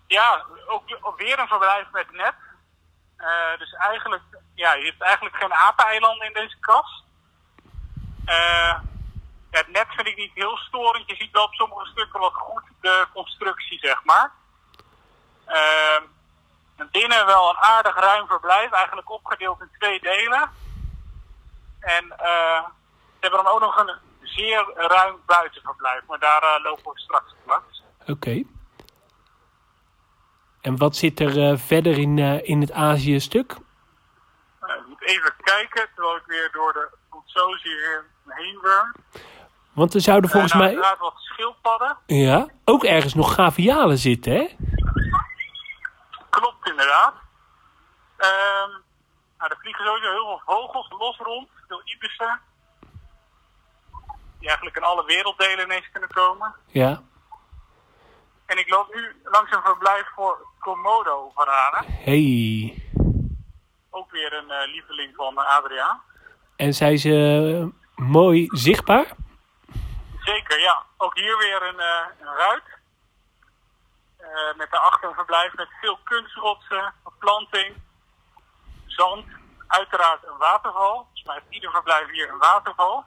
Ja, 0.06 0.44
ook, 0.68 0.82
ook 1.00 1.18
weer 1.18 1.38
een 1.38 1.46
verblijf 1.46 1.86
met 1.92 2.12
net. 2.12 2.34
Eh, 3.18 3.58
dus 3.58 3.72
eigenlijk, 3.72 4.22
ja, 4.54 4.72
je 4.74 4.84
hebt 4.84 5.02
eigenlijk 5.02 5.36
geen 5.36 5.54
apeneilanden 5.54 6.26
in 6.26 6.32
deze 6.32 6.56
kast. 6.60 7.02
Eh, 8.24 8.80
het 9.50 9.68
net 9.68 9.86
vind 9.88 10.06
ik 10.06 10.16
niet 10.16 10.34
heel 10.34 10.56
storend. 10.56 11.08
Je 11.08 11.16
ziet 11.16 11.32
wel 11.32 11.44
op 11.44 11.54
sommige 11.54 11.86
stukken 11.86 12.20
wat 12.20 12.34
goed 12.34 12.62
de 12.80 13.06
constructie, 13.12 13.78
zeg 13.78 14.04
maar. 14.04 14.32
En 16.76 16.88
binnen 16.90 17.26
wel 17.26 17.50
een 17.50 17.56
aardig 17.56 17.94
ruim 17.94 18.26
verblijf, 18.26 18.70
eigenlijk 18.70 19.10
opgedeeld 19.10 19.60
in 19.60 19.70
twee 19.78 20.00
delen. 20.00 20.50
En 21.80 22.04
eh, 22.18 22.64
ze 22.64 23.20
hebben 23.20 23.44
dan 23.44 23.52
ook 23.52 23.60
nog 23.60 23.76
een 23.76 23.94
zeer 24.22 24.72
ruim 24.74 25.16
buitenverblijf, 25.26 26.02
maar 26.06 26.18
daar 26.18 26.60
lopen 26.62 26.92
we 26.92 27.00
straks 27.00 27.34
langs. 27.46 27.82
Oké. 28.06 28.42
En 30.68 30.76
wat 30.76 30.96
zit 30.96 31.20
er 31.20 31.50
eh, 31.50 31.58
verder 31.58 31.98
in, 31.98 32.18
eh, 32.18 32.48
in 32.48 32.60
het 32.60 32.72
Azië-stuk? 32.72 33.52
Eh, 34.60 34.74
ik 34.74 34.86
moet 34.88 35.02
even 35.02 35.34
kijken, 35.42 35.88
terwijl 35.94 36.16
ik 36.16 36.22
weer 36.26 36.48
door 36.52 36.72
de 36.72 36.88
hier 37.62 38.04
heen 38.26 38.58
wurm. 38.62 38.94
Want 39.72 39.94
er 39.94 40.00
zouden 40.00 40.30
volgens 40.30 40.52
Eh, 40.52 40.58
nou, 40.58 40.70
mij 40.70 40.78
Inderdaad 40.78 41.00
wat 41.00 41.18
schildpadden. 41.18 41.96
ja, 42.06 42.48
ook 42.64 42.84
ergens 42.84 43.14
nog 43.14 43.34
gavialen 43.34 43.98
zitten, 43.98 44.32
hè? 44.32 44.46
Klopt 46.30 46.68
inderdaad. 46.68 47.14
Nou, 49.38 49.50
er 49.50 49.58
vliegen 49.60 49.84
sowieso 49.84 50.10
heel 50.10 50.26
veel 50.26 50.42
vogels 50.46 50.90
los 50.98 51.16
rond. 51.16 51.48
Veel 51.68 51.82
ibissen. 51.84 52.40
Die 54.38 54.48
eigenlijk 54.48 54.76
in 54.76 54.82
alle 54.82 55.04
werelddelen 55.04 55.64
ineens 55.64 55.90
kunnen 55.92 56.08
komen. 56.08 56.54
Ja. 56.66 57.02
En 58.48 58.58
ik 58.58 58.68
loop 58.68 58.94
nu 58.94 59.16
langs 59.24 59.52
een 59.52 59.62
verblijf 59.62 60.06
voor 60.14 60.46
Komodo 60.58 61.30
varanen. 61.34 61.84
Hey. 62.04 62.82
Ook 63.90 64.10
weer 64.10 64.32
een 64.32 64.50
eh, 64.50 64.72
lieveling 64.72 65.14
van 65.14 65.38
eh, 65.38 65.56
Adriaan. 65.56 66.02
En 66.56 66.74
zijn 66.74 66.98
ze 66.98 67.14
eh, 67.14 68.04
mooi 68.04 68.46
zichtbaar? 68.50 69.06
Zeker, 70.20 70.60
ja. 70.60 70.84
Ook 70.96 71.16
hier 71.18 71.38
weer 71.38 71.62
een, 71.62 71.80
een 72.20 72.34
ruit. 72.36 72.76
Met 74.56 74.70
daarachter 74.70 75.08
een 75.08 75.14
verblijf 75.14 75.54
met 75.54 75.68
veel 75.80 75.98
kunstrotsen, 76.04 76.92
planting, 77.18 77.74
zand. 78.86 79.26
Uiteraard 79.66 80.26
een 80.26 80.36
waterval. 80.38 80.94
Volgens 80.94 81.22
mij 81.22 81.34
heeft 81.34 81.54
ieder 81.54 81.70
verblijf 81.70 82.10
hier 82.10 82.28
een 82.32 82.38
waterval. 82.38 83.04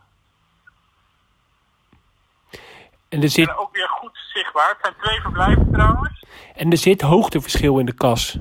En 3.11 3.21
er 3.21 3.29
zit, 3.29 3.47
En 3.47 3.55
ook 3.55 3.71
weer 3.75 3.89
goed 3.89 4.17
zichtbaar. 4.33 4.69
Het 4.69 4.77
zijn 4.81 4.93
twee 5.01 5.21
verblijven 5.21 5.71
trouwens. 5.71 6.23
en 6.55 6.71
er 6.71 6.77
zit 6.77 7.01
hoogteverschil 7.01 7.79
in 7.79 7.85
de 7.85 7.93
kas. 7.93 8.37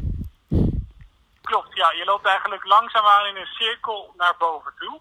Klopt, 1.43 1.77
ja. 1.77 1.93
Je 1.93 2.03
loopt 2.05 2.27
eigenlijk 2.27 2.65
langzaamaan 2.65 3.27
in 3.27 3.37
een 3.37 3.47
cirkel 3.47 4.13
naar 4.17 4.35
boven 4.39 4.73
toe. 4.79 5.01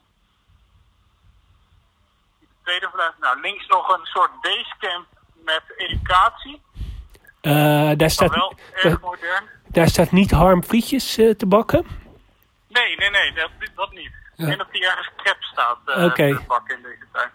Tweede 2.63 2.85
verblijf. 2.85 3.11
Nou, 3.19 3.41
links 3.41 3.67
nog 3.67 3.89
een 3.97 4.05
soort 4.05 4.31
basecamp 4.41 5.07
met 5.45 5.61
educatie. 5.77 6.61
Eh, 7.41 7.91
daar, 7.97 8.09
staat, 8.09 8.35
wel 8.35 8.53
daar, 8.73 8.83
erg 8.91 9.01
modern. 9.01 9.49
daar 9.67 9.87
staat 9.87 10.11
niet 10.11 10.31
harm 10.31 10.63
frietjes 10.63 11.17
eh, 11.17 11.29
te 11.35 11.45
bakken. 11.45 11.85
Nee, 12.67 12.95
nee, 12.95 13.09
nee, 13.09 13.33
dat, 13.33 13.49
dat 13.75 13.91
niet. 13.91 14.11
Ja. 14.35 14.43
Ik 14.43 14.45
denk 14.45 14.57
dat 14.57 14.71
die 14.71 14.85
ergens 14.85 15.09
crep 15.17 15.41
staat 15.41 15.77
eh 15.85 16.13
te 16.13 16.43
bakken 16.47 16.75
in 16.75 16.81
deze 16.81 17.05
tuin. 17.11 17.29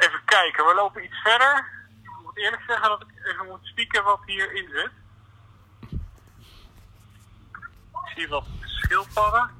Even 0.00 0.24
kijken, 0.24 0.66
we 0.66 0.74
lopen 0.74 1.04
iets 1.04 1.20
verder. 1.22 1.64
Ik 2.02 2.22
moet 2.22 2.36
eerlijk 2.36 2.62
zeggen 2.66 2.88
dat 2.88 3.02
ik 3.02 3.26
even 3.26 3.46
moet 3.46 3.64
spieken 3.66 4.04
wat 4.04 4.20
hierin 4.26 4.68
zit. 4.72 4.90
Ik 7.92 8.12
zie 8.14 8.28
wat 8.28 8.46
schildpadden. 8.64 9.50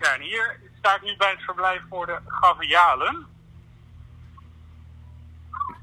Ja, 0.00 0.14
en 0.14 0.20
hier 0.20 0.60
sta 0.78 0.94
ik 0.94 1.02
nu 1.02 1.16
bij 1.16 1.30
het 1.30 1.42
verblijf 1.42 1.82
voor 1.88 2.06
de 2.06 2.20
gavialen. 2.26 3.26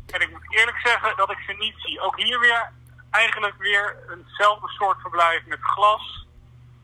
En 0.06 0.22
ik 0.22 0.32
moet 0.32 0.54
eerlijk 0.54 0.78
zeggen 0.78 1.18
dat 1.18 1.32
ik 1.32 1.40
ze 1.48 1.54
niet 1.54 1.76
zie. 1.78 2.02
Ook 2.02 2.18
hier 2.18 2.40
weer 2.40 2.72
eigenlijk 3.10 3.56
weer 3.58 3.98
eenzelfde 4.10 4.68
soort 4.68 5.02
verblijf 5.02 5.46
met 5.46 5.60
glas 5.62 6.26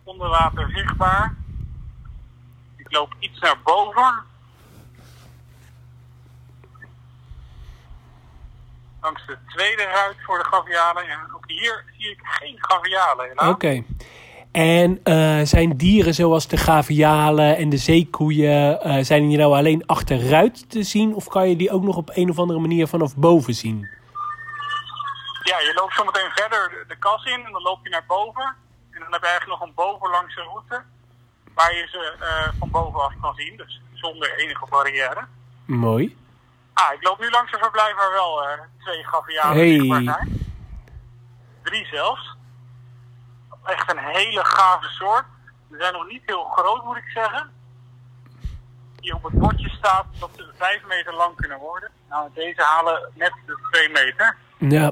onder 0.03 0.29
water 0.29 0.69
zichtbaar. 0.69 1.35
Ik 2.75 2.91
loop 2.91 3.13
iets 3.19 3.39
naar 3.39 3.61
boven. 3.61 4.35
Langs 9.01 9.25
de 9.25 9.37
tweede 9.47 9.83
ruit 9.83 10.15
voor 10.25 10.37
de 10.37 10.43
gavialen. 10.43 11.03
En 11.03 11.19
ook 11.35 11.43
hier 11.47 11.83
zie 11.97 12.09
ik 12.09 12.19
geen 12.21 12.55
gavialen. 12.59 13.49
Oké. 13.49 13.83
En 14.51 14.99
eh, 15.03 15.39
zijn 15.43 15.77
dieren 15.77 16.13
zoals 16.13 16.47
de 16.47 16.57
gavialen 16.57 17.57
en 17.57 17.69
de 17.69 17.77
zeekoeien, 17.77 18.81
eh, 18.81 19.03
zijn 19.03 19.27
die 19.27 19.37
nou 19.37 19.55
alleen 19.55 19.85
achteruit 19.85 20.69
te 20.69 20.83
zien? 20.83 21.13
Of 21.13 21.27
kan 21.27 21.49
je 21.49 21.55
die 21.55 21.71
ook 21.71 21.83
nog 21.83 21.97
op 21.97 22.09
een 22.13 22.29
of 22.29 22.39
andere 22.39 22.59
manier 22.59 22.87
vanaf 22.87 23.15
boven 23.15 23.53
zien? 23.53 23.89
Ja, 25.43 25.59
je 25.59 25.71
loopt 25.75 25.95
zometeen 25.95 26.29
verder 26.29 26.85
de, 26.87 26.97
kas 26.97 27.25
in 27.25 27.45
en 27.45 27.51
dan 27.51 27.61
loop 27.61 27.79
je 27.83 27.89
naar 27.89 28.05
boven. 28.07 28.55
En 28.91 28.99
dan 28.99 29.11
heb 29.11 29.21
je 29.21 29.27
eigenlijk 29.27 29.59
nog 29.59 29.69
een 29.69 29.75
bovenlangse 29.75 30.41
route. 30.41 30.81
Waar 31.53 31.75
je 31.75 31.87
ze 31.91 32.15
eh, 32.19 32.59
van 32.59 32.71
bovenaf 32.71 33.13
kan 33.21 33.35
zien, 33.35 33.57
dus 33.57 33.81
zonder 33.93 34.37
enige 34.37 34.65
barrière. 34.69 35.25
Mooi. 35.65 36.17
Ah, 36.79 36.93
ik 36.93 37.03
loop 37.03 37.19
nu 37.19 37.29
langs 37.29 37.51
een 37.53 37.59
verblijf 37.59 37.95
waar 37.95 38.11
wel 38.11 38.43
eh, 38.43 38.59
twee 38.83 39.03
gavialen 39.07 39.57
Hey. 39.57 39.69
zichtbaar 39.69 40.01
zijn. 40.01 40.55
Drie 41.63 41.85
zelfs. 41.85 42.35
Echt 43.65 43.91
een 43.91 43.97
hele 44.03 44.45
gave 44.45 44.87
soort. 44.87 45.25
Ze 45.71 45.75
zijn 45.79 45.93
nog 45.93 46.07
niet 46.07 46.21
heel 46.25 46.43
groot, 46.43 46.83
moet 46.83 46.97
ik 46.97 47.09
zeggen. 47.13 47.51
Hier 48.99 49.15
op 49.15 49.23
het 49.23 49.33
bordje 49.33 49.69
staat 49.69 50.05
dat 50.19 50.29
ze 50.35 50.51
vijf 50.57 50.85
meter 50.85 51.13
lang 51.13 51.35
kunnen 51.35 51.57
worden. 51.57 51.91
Nou, 52.09 52.29
deze 52.33 52.61
halen 52.61 53.11
net 53.13 53.33
de 53.45 53.67
twee 53.71 53.89
meter. 53.89 54.37
Ja. 54.57 54.91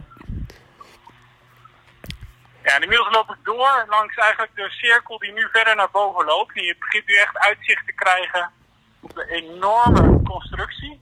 Ja, 2.63 2.75
en 2.75 2.81
inmiddels 2.81 3.13
loop 3.15 3.29
ik 3.29 3.43
door 3.43 3.85
langs 3.89 4.15
eigenlijk 4.15 4.55
de 4.55 4.69
cirkel 4.69 5.17
die 5.19 5.31
nu 5.33 5.47
verder 5.51 5.75
naar 5.75 5.91
boven 5.91 6.25
loopt. 6.25 6.55
En 6.57 6.63
je 6.63 6.75
begint 6.79 7.07
nu 7.07 7.15
echt 7.15 7.37
uitzicht 7.37 7.85
te 7.85 7.93
krijgen 7.93 8.51
op 8.99 9.13
de 9.15 9.25
enorme 9.27 10.21
constructie. 10.23 11.01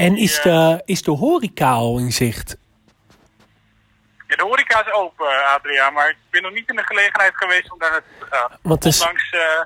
En 0.00 0.16
is 0.16 0.40
de, 0.40 0.82
is 0.84 1.02
de 1.02 1.10
horeca 1.10 1.70
al 1.70 1.98
in 1.98 2.12
zicht? 2.12 2.56
Ja, 4.26 4.36
de 4.36 4.42
horeca 4.42 4.86
is 4.86 4.92
open, 4.92 5.44
Adriaan, 5.56 5.92
maar 5.92 6.08
ik 6.08 6.16
ben 6.30 6.42
nog 6.42 6.52
niet 6.52 6.68
in 6.68 6.76
de 6.76 6.82
gelegenheid 6.82 7.36
geweest 7.36 7.72
om 7.72 7.78
daar 7.78 7.90
naartoe 7.90 8.18
te 8.18 8.26
gaan. 8.36 8.58
Want 8.62 8.84
Ondanks 8.84 9.30
eh, 9.30 9.60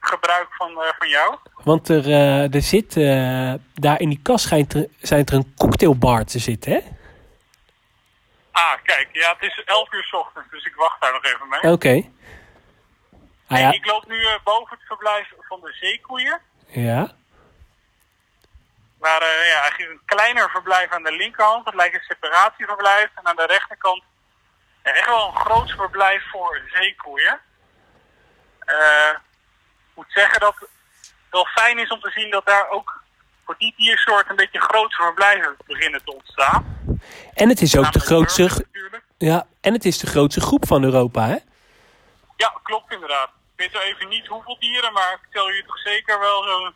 gebruik 0.00 0.46
van, 0.50 0.70
eh, 0.82 0.92
van 0.98 1.08
jou. 1.08 1.36
want 1.64 1.88
er, 1.88 2.04
eh, 2.04 2.54
er 2.54 2.62
zit, 2.62 2.96
eh, 2.96 3.54
daar 3.74 4.00
in 4.00 4.08
die 4.08 4.20
kas 4.22 4.42
schijnt 4.42 4.74
er, 4.74 4.86
zijn 5.00 5.26
er 5.26 5.34
een 5.34 5.54
cocktailbar 5.56 6.24
te 6.24 6.38
zitten, 6.38 6.72
hè? 6.72 6.80
Ah, 8.52 8.72
kijk, 8.82 9.08
ja, 9.12 9.32
het 9.38 9.42
is 9.42 9.62
11 9.64 9.92
uur 9.92 10.02
's 10.04 10.12
ochtends, 10.12 10.50
dus 10.50 10.64
ik 10.64 10.74
wacht 10.74 11.00
daar 11.00 11.12
nog 11.12 11.24
even 11.24 11.48
mee. 11.48 11.72
Oké. 11.72 11.94
Ah 11.94 12.04
Hey, 13.46 13.60
ja. 13.60 13.72
Ik 13.72 13.86
loop 13.86 14.06
nu 14.06 14.22
eh, 14.24 14.34
boven 14.44 14.76
het 14.76 14.86
verblijf 14.86 15.32
van 15.38 15.60
de 15.60 15.72
zeekoeien. 15.72 16.40
Ja. 16.66 17.12
Waar 19.00 19.22
eh, 19.22 19.48
ja, 19.52 19.60
eigenlijk 19.60 19.90
een 19.90 20.02
kleiner 20.04 20.50
verblijf 20.50 20.90
aan 20.90 21.02
de 21.02 21.12
linkerhand. 21.12 21.64
Dat 21.64 21.74
lijkt 21.74 21.94
een 21.94 22.00
separatieverblijf. 22.14 23.08
En 23.14 23.26
aan 23.26 23.36
de 23.36 23.46
rechterkant 23.46 24.02
ja, 24.84 24.92
echt 24.92 25.08
wel 25.08 25.26
een 25.28 25.40
groot 25.40 25.70
verblijf 25.70 26.22
voor 26.30 26.60
zeekoeien. 26.72 27.40
Eh, 28.58 29.10
Ik 29.90 29.94
moet 29.94 30.12
zeggen 30.12 30.40
dat 30.40 30.54
het 30.58 30.68
wel 31.30 31.44
fijn 31.44 31.78
is 31.78 31.90
om 31.90 32.00
te 32.00 32.10
zien 32.10 32.30
dat 32.30 32.46
daar 32.46 32.68
ook 32.68 33.02
voor 33.44 33.54
die 33.58 33.74
diersoort 33.76 34.30
een 34.30 34.36
beetje 34.36 34.60
grotere 34.60 35.02
verblijven 35.02 35.56
beginnen 35.66 36.04
te 36.04 36.14
ontstaan. 36.14 36.78
En 37.34 37.48
het 37.48 37.60
is 37.60 37.76
ook 37.76 37.92
de 37.92 38.00
grootste, 38.00 38.42
burgers 38.72 39.02
ja, 39.18 39.46
En 39.60 39.72
het 39.72 39.84
is 39.84 39.98
de 39.98 40.06
grootste 40.06 40.40
groep 40.40 40.66
van 40.66 40.84
Europa, 40.84 41.26
hè? 41.26 41.36
Ja, 42.36 42.54
klopt 42.62 42.92
inderdaad. 42.92 43.28
Ik 43.28 43.72
weet 43.72 43.72
zo 43.72 43.78
even 43.88 44.08
niet 44.08 44.26
hoeveel 44.26 44.58
dieren, 44.58 44.92
maar 44.92 45.12
ik 45.12 45.32
tel 45.32 45.48
je 45.48 45.64
toch 45.66 45.78
zeker 45.78 46.18
wel 46.18 46.42
zo'n 46.42 46.74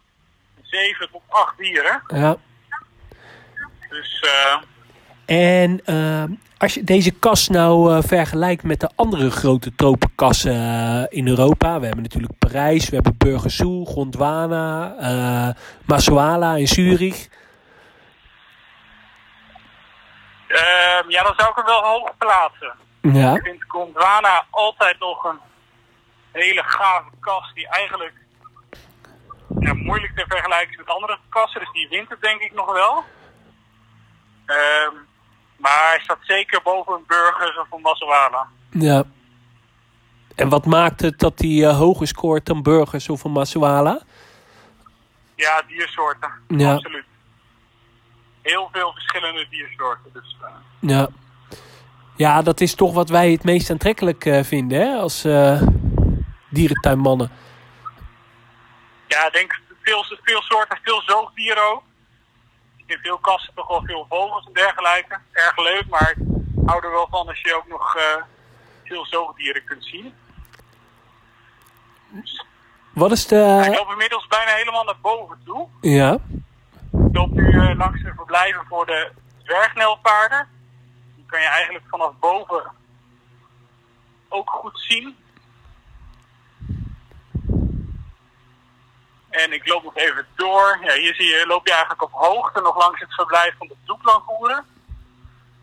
7 0.74 1.08
tot 1.12 1.22
8 1.28 1.58
dieren. 1.58 2.02
Ja. 2.06 2.36
Dus 3.88 4.20
eh, 4.20 5.56
En 5.60 5.80
eh, 5.84 6.24
als 6.58 6.74
je 6.74 6.84
deze 6.84 7.10
kas 7.12 7.48
nou 7.48 7.96
eh, 7.96 8.02
vergelijkt 8.02 8.62
met 8.62 8.80
de 8.80 8.90
andere 8.94 9.30
grote 9.30 9.74
tropenkassen 9.74 10.54
in 11.10 11.28
Europa. 11.28 11.78
We 11.80 11.86
hebben 11.86 12.02
natuurlijk 12.02 12.38
Parijs, 12.38 12.88
we 12.88 12.94
hebben 12.94 13.16
Burgersoe, 13.18 13.86
Gondwana, 13.86 14.94
eh 14.98 15.62
Massoala 15.86 16.56
en 16.56 16.66
Zurich. 16.66 17.28
ehm, 20.48 21.10
ja, 21.10 21.22
dan 21.22 21.34
zou 21.36 21.50
ik 21.50 21.56
hem 21.56 21.64
wel 21.64 21.82
hoog 21.82 22.16
plaatsen. 22.18 22.72
Ja. 23.00 23.34
Ik 23.34 23.42
vind 23.42 23.64
Gondwana 23.68 24.44
altijd 24.50 24.98
nog 24.98 25.24
een 25.24 25.38
hele 26.32 26.62
gave 26.62 27.10
kast 27.20 27.54
die 27.54 27.68
eigenlijk 27.68 28.12
ja, 29.64 29.74
moeilijk 29.74 30.16
te 30.16 30.24
vergelijken 30.28 30.76
met 30.76 30.86
andere 30.86 31.18
kassen. 31.28 31.60
Dus 31.60 31.72
die 31.72 31.88
wint 31.88 32.08
het 32.08 32.20
denk 32.20 32.40
ik 32.40 32.54
nog 32.54 32.72
wel. 32.72 33.04
Ehm, 34.46 34.94
maar 35.56 35.88
hij 35.90 36.00
staat 36.02 36.18
zeker 36.20 36.60
boven 36.62 36.92
een 36.94 37.04
Burgers 37.06 37.58
of 37.58 37.66
een 37.70 37.82
ja. 38.70 39.04
En 40.34 40.48
wat 40.48 40.66
maakt 40.66 41.00
het 41.00 41.18
dat 41.18 41.38
hij 41.38 41.64
eh, 41.64 41.78
hoger 41.78 42.06
scoort 42.06 42.46
dan 42.46 42.62
Burgers 42.62 43.08
of 43.08 43.24
een? 43.24 44.02
Ja, 45.34 45.62
diersoorten. 45.68 46.30
Ja. 46.48 46.74
Absoluut. 46.74 47.04
Heel 48.42 48.68
veel 48.72 48.92
verschillende 48.92 49.46
diersoorten. 49.50 50.10
Dus, 50.12 50.36
eh, 50.42 50.48
Ja. 50.80 51.08
Ja, 52.16 52.42
dat 52.42 52.60
is 52.60 52.74
toch 52.74 52.94
wat 52.94 53.08
wij 53.08 53.30
het 53.32 53.44
meest 53.44 53.70
aantrekkelijk 53.70 54.24
eh, 54.24 54.42
vinden, 54.42 54.80
hè? 54.80 54.96
Als 54.96 55.26
dierentuinmannen. 56.48 57.30
Ja, 59.14 59.26
ik 59.26 59.32
denk 59.32 59.60
veel, 59.82 60.04
veel 60.22 60.42
soorten, 60.42 60.78
veel 60.82 61.02
zoogdieren 61.02 61.70
ook. 61.70 61.82
In 62.86 62.98
veel 62.98 63.18
kassen 63.18 63.54
toch 63.54 63.68
wel 63.68 63.82
veel 63.84 64.06
vogels 64.08 64.46
en 64.46 64.52
dergelijke. 64.52 65.18
Erg 65.32 65.56
leuk, 65.56 65.84
maar 65.88 66.10
ik 66.10 66.16
hou 66.66 66.84
er 66.84 66.90
wel 66.90 67.06
van 67.10 67.28
als 67.28 67.40
je 67.40 67.54
ook 67.56 67.68
nog 67.68 67.96
eh, 67.96 68.22
veel 68.84 69.06
zoogdieren 69.06 69.64
kunt 69.64 69.84
zien. 69.84 70.14
Wat 72.92 73.12
is 73.12 73.22
Ik 73.22 73.28
de... 73.28 73.72
loop 73.76 73.90
inmiddels 73.90 74.26
bijna 74.26 74.50
helemaal 74.50 74.84
naar 74.84 75.00
boven 75.00 75.38
toe. 75.44 75.68
Ja. 75.80 76.12
Ik 76.92 77.16
loop 77.16 77.30
nu 77.30 77.60
eh, 77.60 77.76
langs 77.76 78.02
de 78.02 78.12
verblijven 78.16 78.64
voor 78.68 78.86
de 78.86 79.12
dwergnelpaarden. 79.44 80.48
Die 81.16 81.24
kan 81.26 81.40
je 81.40 81.46
eigenlijk 81.46 81.84
vanaf 81.88 82.12
boven 82.20 82.72
ook 84.28 84.50
goed 84.50 84.80
zien. 84.80 85.16
En 89.42 89.52
ik 89.52 89.68
loop 89.68 89.82
nog 89.82 89.96
even 89.96 90.26
door. 90.34 90.78
Ja, 90.82 90.92
hier 90.92 91.14
zie 91.14 91.26
je, 91.26 91.44
loop 91.46 91.66
je 91.66 91.72
eigenlijk 91.72 92.02
op 92.02 92.12
hoogte 92.12 92.60
nog 92.60 92.76
langs 92.78 93.00
het 93.00 93.14
verblijf 93.14 93.54
van 93.58 93.66
de 93.66 93.76
doeklangoeren. 93.84 94.64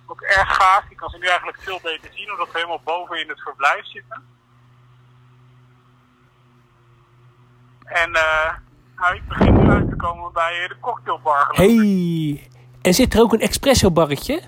Ook 0.07 0.21
erg 0.21 0.55
gaaf. 0.55 0.83
Je 0.89 0.95
kan 0.95 1.09
ze 1.09 1.17
nu 1.17 1.25
eigenlijk 1.25 1.57
veel 1.61 1.79
beter 1.83 2.09
zien 2.13 2.31
omdat 2.31 2.51
we 2.51 2.57
helemaal 2.57 2.81
boven 2.83 3.19
in 3.19 3.29
het 3.29 3.41
verblijf 3.41 3.85
zitten. 3.85 4.23
En 7.85 8.13
eh 8.13 8.53
nou, 8.97 9.15
ik 9.15 9.27
begin 9.27 9.53
nu 9.53 9.69
uit 9.69 9.89
te 9.89 9.95
komen 9.95 10.33
bij 10.33 10.67
de 10.67 10.75
cocktailbar. 10.79 11.47
Hey. 11.51 12.49
En 12.81 12.93
zit 12.93 13.13
er 13.13 13.21
ook 13.21 13.33
een 13.33 13.41
espresso 13.41 13.91
barretje? 13.91 14.41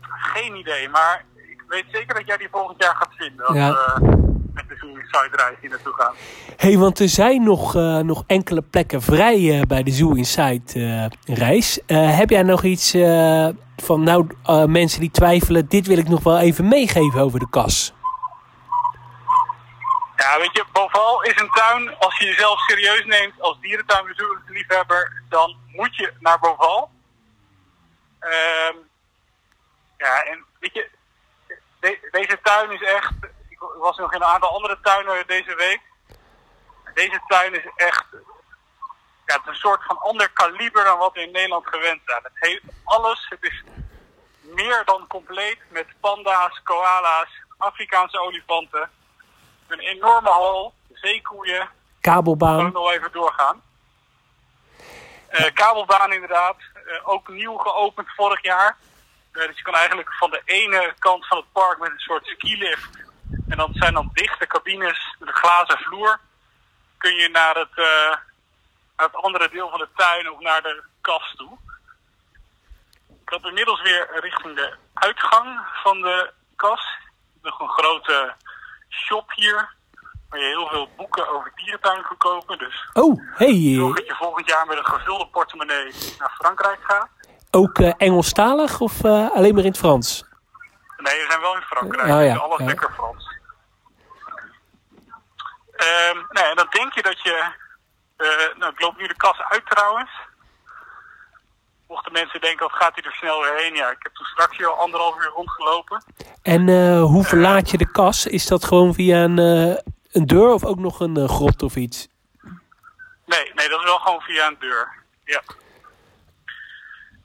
Geen 0.00 0.56
idee, 0.56 0.88
maar 0.88 1.24
ik 1.34 1.64
weet 1.68 1.84
zeker 1.92 2.14
dat 2.14 2.26
jij 2.26 2.36
die 2.36 2.48
volgend 2.50 2.82
jaar 2.82 2.94
gaat 2.96 3.14
vinden. 3.16 3.54
Ja. 3.54 3.72
we 3.72 4.19
met 4.68 4.78
de 4.78 5.36
reis 5.36 5.56
hier 5.60 5.70
naartoe 5.70 5.92
gaan. 5.92 6.14
hey, 6.56 6.78
want 6.78 6.98
er 6.98 7.08
zijn 7.08 7.42
nog, 7.42 7.74
eh, 7.76 7.98
nog 7.98 8.24
enkele 8.26 8.62
plekken 8.62 9.02
vrij 9.02 9.58
eh, 9.58 9.62
bij 9.62 9.82
de 9.82 9.90
Zoo 9.90 10.12
Inside 10.12 10.62
eh, 11.26 11.36
reis. 11.36 11.80
Heb 11.86 12.30
jij 12.30 12.42
nog 12.42 12.62
iets 12.64 12.90
van, 13.76 14.02
nou, 14.02 14.26
mensen 14.68 15.00
die 15.00 15.10
twijfelen, 15.10 15.68
dit 15.68 15.86
wil 15.86 15.98
ik 15.98 16.08
nog 16.08 16.22
wel 16.22 16.38
even 16.38 16.68
meegeven 16.68 17.20
over 17.20 17.38
de 17.38 17.48
kas? 17.50 17.92
Ja, 20.16 20.38
weet 20.38 20.52
je, 20.52 20.64
Boval 20.72 21.22
is 21.22 21.40
een 21.40 21.50
tuin, 21.50 21.96
als 21.98 22.18
je 22.18 22.24
jezelf 22.24 22.60
serieus 22.60 23.04
neemt 23.04 23.40
als 23.40 23.60
dierentuinbezoekersliefhebber, 23.60 25.22
dan 25.28 25.56
moet 25.66 25.96
je 25.96 26.12
naar 26.18 26.38
Boval. 26.38 26.90
Ehm 28.20 28.76
ja, 29.96 30.24
en 30.24 30.44
weet 30.60 30.74
je, 30.74 30.88
de- 31.80 32.08
deze 32.10 32.38
tuin 32.42 32.70
is 32.70 32.82
echt, 32.82 33.12
was 33.80 33.96
nog 33.96 34.12
in 34.12 34.20
een 34.20 34.28
aantal 34.28 34.54
andere 34.54 34.78
tuinen 34.82 35.26
deze 35.26 35.54
week. 35.54 35.80
Deze 36.94 37.20
tuin 37.26 37.54
is 37.54 37.66
echt, 37.76 38.04
ja, 39.26 39.34
het 39.34 39.40
is 39.42 39.46
een 39.46 39.54
soort 39.54 39.84
van 39.84 39.98
ander 39.98 40.30
kaliber 40.30 40.84
dan 40.84 40.98
wat 40.98 41.12
we 41.12 41.20
in 41.22 41.32
Nederland 41.32 41.66
gewend 41.66 42.00
zijn. 42.04 42.22
Het 42.22 42.32
heeft 42.34 42.62
alles, 42.84 43.26
het 43.28 43.42
is 43.42 43.62
meer 44.40 44.82
dan 44.84 45.06
compleet 45.06 45.58
met 45.68 45.86
panda's, 46.00 46.60
koala's, 46.62 47.28
Afrikaanse 47.58 48.20
olifanten. 48.20 48.90
Een 49.66 49.78
enorme 49.78 50.30
hal, 50.30 50.74
zeekoeien, 50.92 51.68
Kabelbaan? 52.00 52.72
nog 52.72 52.92
even 52.92 53.12
doorgaan. 53.12 53.62
Eh, 55.28 55.52
kabelbaan 55.54 56.12
inderdaad, 56.12 56.56
eh, 56.74 57.08
ook 57.08 57.28
nieuw 57.28 57.56
geopend 57.56 58.08
vorig 58.16 58.42
jaar. 58.42 58.76
Eh, 59.32 59.46
dus 59.46 59.56
je 59.56 59.62
kan 59.62 59.74
eigenlijk 59.74 60.12
van 60.12 60.30
de 60.30 60.42
ene 60.44 60.94
kant 60.98 61.26
van 61.26 61.36
het 61.36 61.52
park 61.52 61.78
met 61.78 61.90
een 61.90 61.98
soort 61.98 62.26
skilift. 62.26 63.09
En 63.48 63.56
dat 63.56 63.68
zijn 63.72 63.94
dan 63.94 64.10
dichte 64.12 64.46
cabines 64.46 65.16
met 65.18 65.28
een 65.28 65.34
glazen 65.34 65.78
vloer. 65.78 66.20
Kun 66.98 67.14
je 67.14 67.28
naar 67.28 67.54
het, 67.54 67.74
eh, 67.74 68.16
naar 68.96 69.06
het 69.06 69.14
andere 69.16 69.48
deel 69.48 69.68
van 69.70 69.78
de 69.78 69.88
tuin 69.96 70.30
of 70.30 70.40
naar 70.40 70.62
de 70.62 70.82
kast 71.00 71.36
toe. 71.36 71.58
Ik 73.22 73.30
loop 73.30 73.44
inmiddels 73.44 73.82
weer 73.82 74.08
richting 74.20 74.56
de 74.56 74.74
uitgang 74.94 75.60
van 75.82 76.00
de 76.00 76.30
kas. 76.56 76.86
Nog 77.42 77.60
een 77.60 77.68
grote 77.68 78.34
shop 78.88 79.30
hier. 79.34 79.68
Waar 80.28 80.40
je 80.40 80.46
heel 80.46 80.68
veel 80.68 80.88
boeken 80.96 81.28
over 81.28 81.52
dierentuin 81.54 82.02
kan 82.02 82.16
kopen. 82.16 82.58
Dus 82.58 82.88
Oh, 82.92 83.20
hey. 83.34 83.72
zorg 83.74 83.96
dat 83.96 84.06
je 84.06 84.14
volgend 84.14 84.48
jaar 84.48 84.66
met 84.66 84.78
een 84.78 84.86
gevulde 84.86 85.26
portemonnee 85.26 85.92
naar 86.18 86.30
Frankrijk 86.38 86.78
gaat. 86.82 87.08
Ook 87.50 87.78
eh, 87.78 87.92
Engelstalig 87.96 88.80
of 88.80 89.04
eh, 89.04 89.30
alleen 89.30 89.54
maar 89.54 89.64
in 89.64 89.70
het 89.70 89.78
Frans? 89.78 90.24
Nee, 91.02 91.20
we 91.20 91.26
zijn 91.28 91.40
wel 91.40 91.54
in 91.56 91.62
Frankrijk. 91.62 92.12
Oh 92.12 92.24
ja, 92.24 92.36
alles 92.36 92.58
ja. 92.58 92.64
lekker 92.64 92.90
Frans. 92.94 93.38
Ehm 95.76 96.16
nee, 96.28 96.44
en 96.44 96.56
dan 96.56 96.66
denk 96.70 96.92
je 96.92 97.02
dat 97.02 97.22
je... 97.22 97.52
eh, 98.16 98.58
nou, 98.58 98.72
ik 98.72 98.80
loop 98.80 98.96
nu 98.96 99.06
de 99.06 99.16
kas 99.16 99.40
uit 99.40 99.66
trouwens. 99.66 100.10
Mochten 101.88 102.12
mensen 102.12 102.40
denken, 102.40 102.68
wat 102.68 102.76
gaat 102.76 102.94
hij 102.94 103.04
er 103.04 103.12
snel 103.12 103.40
weer 103.42 103.54
heen? 103.54 103.74
Ja, 103.74 103.90
ik 103.90 104.02
heb 104.02 104.14
toen 104.14 104.26
straks 104.26 104.56
hier 104.56 104.66
al 104.68 104.78
anderhalf 104.78 105.16
uur 105.20 105.30
rondgelopen. 105.34 106.04
En 106.42 106.68
eh, 106.68 107.02
hoe 107.02 107.24
verlaat 107.24 107.70
je 107.70 107.78
de 107.78 107.90
kas? 107.90 108.26
Is 108.26 108.46
dat 108.46 108.64
gewoon 108.64 108.94
via 108.94 109.22
een, 109.22 109.38
eh, 109.38 109.76
een 110.12 110.26
deur 110.26 110.48
of 110.52 110.64
ook 110.64 110.78
nog 110.78 111.00
een 111.00 111.28
grot 111.28 111.62
of 111.62 111.76
iets? 111.76 112.08
Nee, 113.26 113.52
nee, 113.54 113.68
dat 113.68 113.78
is 113.78 113.84
wel 113.84 113.98
gewoon 113.98 114.20
via 114.20 114.46
een 114.46 114.56
deur. 114.58 114.92
Ja. 115.24 115.42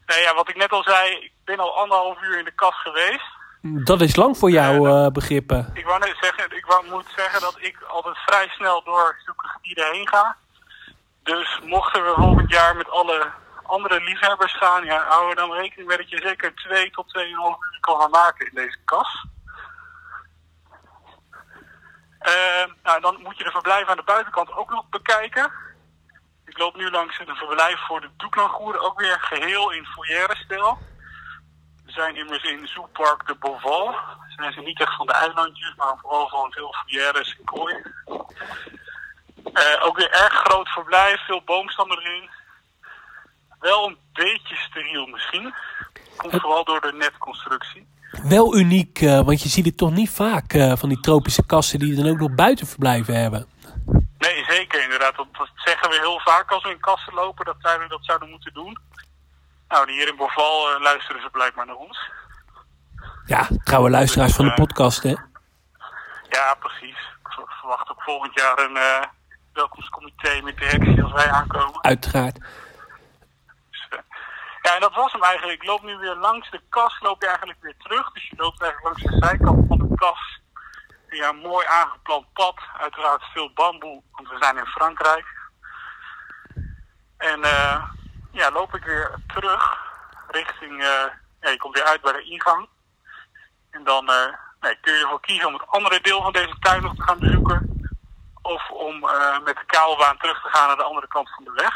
Nee, 0.06 0.22
ja, 0.22 0.34
wat 0.34 0.50
ik 0.50 0.56
net 0.56 0.72
al 0.72 0.84
zei, 0.84 1.12
ik 1.12 1.32
ben 1.44 1.60
al 1.60 1.78
anderhalf 1.78 2.22
uur 2.22 2.38
in 2.38 2.46
de 2.46 2.52
kas 2.52 2.82
geweest. 2.82 3.34
Dat 3.68 4.02
is 4.02 4.16
lang 4.16 4.38
voor 4.38 4.50
jouw 4.50 4.88
eh, 4.88 5.12
begrippen. 5.12 5.72
Ik 5.74 5.86
wou 5.86 6.00
net 6.00 6.18
zeggen, 6.22 6.58
ik 6.58 6.66
wou, 6.66 6.90
moet 6.90 7.14
zeggen 7.16 7.42
dat 7.42 7.58
ik 7.60 7.82
altijd 7.82 8.18
vrij 8.18 8.48
snel 8.48 8.84
door 8.84 9.18
zulke 9.26 9.48
gebieden 9.48 9.92
heen 9.92 10.08
ga. 10.08 10.36
Dus 11.24 11.60
mochten 11.64 12.04
we 12.04 12.14
volgend 12.16 12.52
jaar 12.52 12.76
met 12.76 12.90
alle 12.90 13.32
andere 13.64 14.04
liefhebbers 14.04 14.58
gaan, 14.58 14.86
ja, 14.86 15.06
houden 15.08 15.30
we 15.30 15.36
dan 15.36 15.58
rekening 15.58 15.88
met 15.88 15.98
dat 15.98 16.10
je 16.10 16.22
zeker 16.22 16.56
twee 16.56 16.90
tot 16.92 17.10
tweeënhalf 17.10 17.56
uur 17.56 17.78
kan 17.80 18.00
gaan 18.00 18.10
maken 18.10 18.46
in 18.46 18.52
deze 18.56 18.78
kas. 18.86 19.26
Eh, 22.20 22.66
nou, 22.84 23.02
dan 23.02 23.20
moet 23.22 23.38
je 23.38 23.44
de 23.44 23.52
verblijven 23.52 23.90
aan 23.90 23.98
de 23.98 24.04
buitenkant 24.04 24.52
ook 24.52 24.70
nog 24.70 24.90
bekijken. 24.90 25.52
Ik 26.46 26.58
loop 26.58 26.76
nu 26.76 26.90
langs 26.90 27.20
een 27.20 27.36
verblijf 27.36 27.80
voor 27.88 28.02
de 28.02 28.10
Doeklangoeren, 28.18 28.82
ook 28.82 29.00
weer 29.00 29.20
geheel 29.20 29.72
in 29.72 29.86
foyer-stijl. 29.86 30.78
We 30.95 30.95
zijn 31.96 32.16
immers 32.16 32.44
in 32.44 32.68
Zoopark 32.68 33.28
de 33.28 33.36
Beauval. 33.40 33.96
Zijn 34.36 34.54
ze 34.54 34.62
niet 34.62 34.80
echt 34.80 34.96
van 34.96 35.06
de 35.06 35.14
eilandjes, 35.14 35.74
maar 35.76 35.98
vooral 36.02 36.30
van 36.30 36.52
veel 36.52 36.74
foyeres 36.74 37.36
en 37.38 37.44
kooien. 37.44 37.94
Eh, 39.54 39.86
ook 39.86 39.98
weer 39.98 40.12
erg 40.12 40.34
groot 40.34 40.70
verblijf, 40.70 41.26
veel 41.26 41.42
boomstammen 41.46 42.00
erin. 42.00 42.30
Wel 43.60 43.88
een 43.88 43.98
beetje 44.14 44.56
steriel 44.56 45.06
misschien. 45.06 45.54
Komt 46.18 46.42
vooral 46.42 46.64
door 46.64 46.82
de 46.82 46.94
netconstructie. 46.94 47.88
Wel 48.24 48.56
uniek, 48.56 49.02
eh, 49.02 49.22
want 49.22 49.44
je 49.44 49.50
ziet 49.50 49.66
het 49.66 49.78
toch 49.78 49.92
niet 49.92 50.10
vaak 50.10 50.54
eh, 50.54 50.76
van 50.76 50.90
die 50.90 51.00
tropische 51.00 51.46
kassen 51.46 51.80
die 51.80 51.96
dan 51.96 52.10
ook 52.10 52.20
nog 52.20 52.36
buitenverblijven 52.36 53.22
hebben. 53.22 53.48
Nee, 54.18 54.44
zeker 54.48 54.84
inderdaad. 54.84 55.16
Dat, 55.16 55.28
dat 55.38 55.50
zeggen 55.56 55.90
we 55.90 55.96
heel 55.96 56.20
vaak 56.20 56.52
als 56.52 56.64
we 56.64 56.70
in 56.70 56.80
kassen 56.80 57.14
lopen, 57.14 57.46
dat 57.46 57.56
wij 57.62 57.88
dat 57.88 58.06
zouden 58.06 58.30
moeten 58.30 58.54
doen. 58.54 58.78
Nou, 59.68 59.92
hier 59.92 60.08
in 60.08 60.16
Boval 60.16 60.74
eh, 60.76 60.82
luisteren 60.82 61.22
ze 61.22 61.30
blijkbaar 61.30 61.66
naar 61.66 61.76
ons. 61.76 62.10
Ja, 63.26 63.48
trouwe 63.64 63.90
luisteraars 63.90 64.36
van 64.36 64.46
de 64.46 64.54
podcast, 64.54 65.04
hè? 65.04 65.16
Ja, 66.30 66.54
precies. 66.60 66.98
Ik 67.24 67.32
ver- 67.32 67.56
verwacht 67.60 67.90
ook 67.90 68.02
volgend 68.02 68.34
jaar 68.40 68.58
een 68.60 68.78
eh, 68.78 69.04
welkomstcomité 69.54 70.42
met 70.42 70.58
directie 70.58 71.04
als 71.04 71.12
wij 71.12 71.30
aankomen. 71.32 71.84
Uiteraard. 71.84 72.36
Dus, 73.72 73.88
eh, 73.90 74.00
ja, 74.62 74.74
en 74.76 74.82
dat 74.82 74.94
was 74.94 75.12
hem 75.12 75.24
eigenlijk. 75.24 75.62
Ik 75.62 75.68
loop 75.68 75.84
nu 75.84 75.98
weer 75.98 76.16
langs 76.16 76.50
de 76.52 76.62
kas, 76.70 77.00
loop 77.02 77.22
je 77.22 77.28
eigenlijk 77.28 77.62
weer 77.62 77.76
terug. 77.78 78.12
Dus 78.12 78.28
je 78.30 78.36
loopt 78.38 78.62
eigenlijk 78.62 78.98
langs 78.98 79.20
de 79.20 79.26
zijkant 79.28 79.68
van 79.68 79.78
de 79.78 79.96
kas. 79.96 80.40
Via 81.10 81.30
een 81.30 81.38
mooi 81.38 81.66
aangeplant 81.68 82.34
pad. 82.34 82.56
Uiteraard 82.78 83.24
veel 83.34 83.52
bamboe, 83.54 84.02
want 84.12 84.30
we 84.30 84.38
zijn 84.40 84.58
in 84.58 84.66
Frankrijk. 84.66 85.26
En 87.18 87.44
eh, 87.44 87.84
ja, 88.36 88.52
loop 88.52 88.76
ik 88.76 88.84
weer 88.84 89.12
terug 89.28 89.78
richting... 90.28 90.82
eh, 90.82 91.06
ja, 91.42 91.50
je 91.50 91.58
komt 91.58 91.76
weer 91.76 91.84
uit 91.86 92.02
bij 92.02 92.12
de 92.14 92.24
ingang. 92.24 92.68
En 93.72 93.84
dan 93.84 94.10
eh, 94.10 94.34
nee, 94.60 94.78
kun 94.82 94.94
je 94.94 95.02
ervoor 95.04 95.20
kiezen 95.20 95.48
om 95.48 95.54
het 95.54 95.68
andere 95.68 96.00
deel 96.02 96.22
van 96.22 96.34
deze 96.34 96.56
tuin 96.60 96.82
nog 96.82 96.96
te 96.96 97.02
gaan 97.04 97.20
bezoeken. 97.20 97.90
Of 98.42 98.70
om 98.70 99.04
eh, 99.08 99.40
met 99.44 99.56
de 99.56 99.66
kabelbaan 99.66 100.18
terug 100.18 100.42
te 100.42 100.50
gaan 100.50 100.68
naar 100.68 100.76
de 100.78 100.84
andere 100.84 101.08
kant 101.08 101.30
van 101.36 101.44
de 101.44 101.52
weg. 101.56 101.74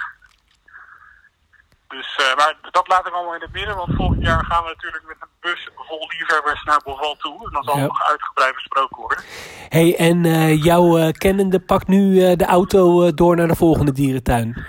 Dus, 1.88 2.19
maar 2.36 2.54
dat 2.72 2.88
laat 2.88 3.08
ik 3.08 3.13
allemaal 3.13 3.36
in 3.36 3.41
het 3.41 3.52
midden, 3.52 3.76
want 3.76 3.95
volgend 3.95 4.26
jaar 4.26 4.45
gaan 4.45 4.63
we 4.63 4.69
natuurlijk 4.69 5.04
met 5.08 5.15
een 5.19 5.28
bus 5.39 5.69
vol 5.76 6.08
liefhebbers 6.10 6.63
naar 6.63 6.82
Boval 6.84 7.15
toe. 7.15 7.45
En 7.45 7.52
dan 7.52 7.63
zal 7.63 7.78
Ja. 7.78 7.84
nog 7.86 8.04
uitgebreid 8.04 8.54
besproken 8.54 8.98
worden. 8.98 9.24
hey, 9.69 9.95
en 9.98 10.26
eh, 10.26 10.63
jouw 10.63 11.12
kennende 11.12 11.60
pakt 11.60 11.88
nu 11.88 12.36
de 12.36 12.45
auto 12.45 13.13
door 13.13 13.36
naar 13.36 13.48
de 13.48 13.56
volgende 13.56 13.91
dierentuin. 13.91 14.65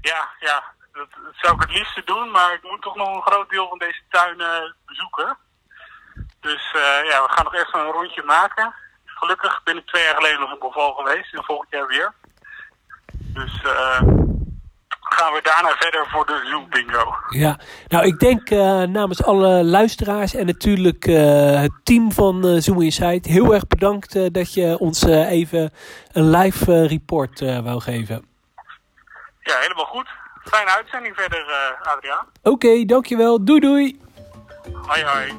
Ja, 0.00 0.28
ja, 0.40 0.62
dat, 0.94 1.08
dat 1.24 1.34
zou 1.42 1.54
ik 1.54 1.60
het 1.60 1.76
liefste 1.78 2.02
doen, 2.04 2.30
maar 2.30 2.52
ik 2.54 2.62
moet 2.62 2.82
toch 2.82 2.96
nog 2.96 3.14
een 3.14 3.32
groot 3.32 3.50
deel 3.50 3.68
van 3.68 3.78
deze 3.78 4.02
tuin 4.08 4.40
eh, 4.40 4.72
bezoeken. 4.86 5.36
Dus 6.40 6.72
eh, 6.74 7.10
ja, 7.10 7.16
we 7.24 7.28
gaan 7.28 7.44
nog 7.44 7.54
even 7.54 7.80
een 7.80 7.96
rondje 7.98 8.22
maken. 8.22 8.74
Gelukkig 9.04 9.62
ben 9.62 9.76
ik 9.76 9.86
twee 9.86 10.04
jaar 10.04 10.14
geleden 10.14 10.40
nog 10.40 10.52
in 10.52 10.58
Boval 10.58 10.92
geweest 10.92 11.34
en 11.34 11.44
volgend 11.44 11.70
jaar 11.70 11.86
weer. 11.86 12.12
Dus 13.12 13.62
eh, 13.62 14.00
gaan 15.00 15.32
we 15.32 15.40
daarna 15.42 15.76
verder 15.76 16.06
voor 16.10 16.26
de 16.26 16.40
Zoo 16.50 16.66
Bingo. 16.66 17.14
Ja, 17.28 17.58
nou 17.88 18.06
ik 18.06 18.18
denk 18.18 18.50
namens 18.88 19.24
alle 19.24 19.64
luisteraars 19.64 20.34
en 20.34 20.46
natuurlijk 20.46 21.04
het 21.64 21.84
team 21.84 22.12
van 22.12 22.46
eh 22.46 22.60
Zoom 22.60 22.82
Insight 22.82 23.26
heel 23.26 23.54
erg 23.54 23.66
bedankt 23.66 24.34
dat 24.34 24.54
je 24.54 24.78
ons 24.78 25.02
even 25.06 25.72
een 26.12 26.30
live 26.30 26.86
report 26.86 27.40
wou 27.40 27.80
geven. 27.80 28.24
Ja, 29.40 29.58
helemaal 29.58 29.84
goed. 29.84 30.08
Fijne 30.44 30.70
uitzending 30.76 31.14
verder, 31.16 31.44
eh 31.48 31.92
Adriaan. 31.92 32.26
Oké, 32.42 32.84
dankjewel. 32.84 33.44
Doei 33.44 33.60
doei. 33.60 34.00
Hoi 34.86 35.02
hoi. 35.04 35.32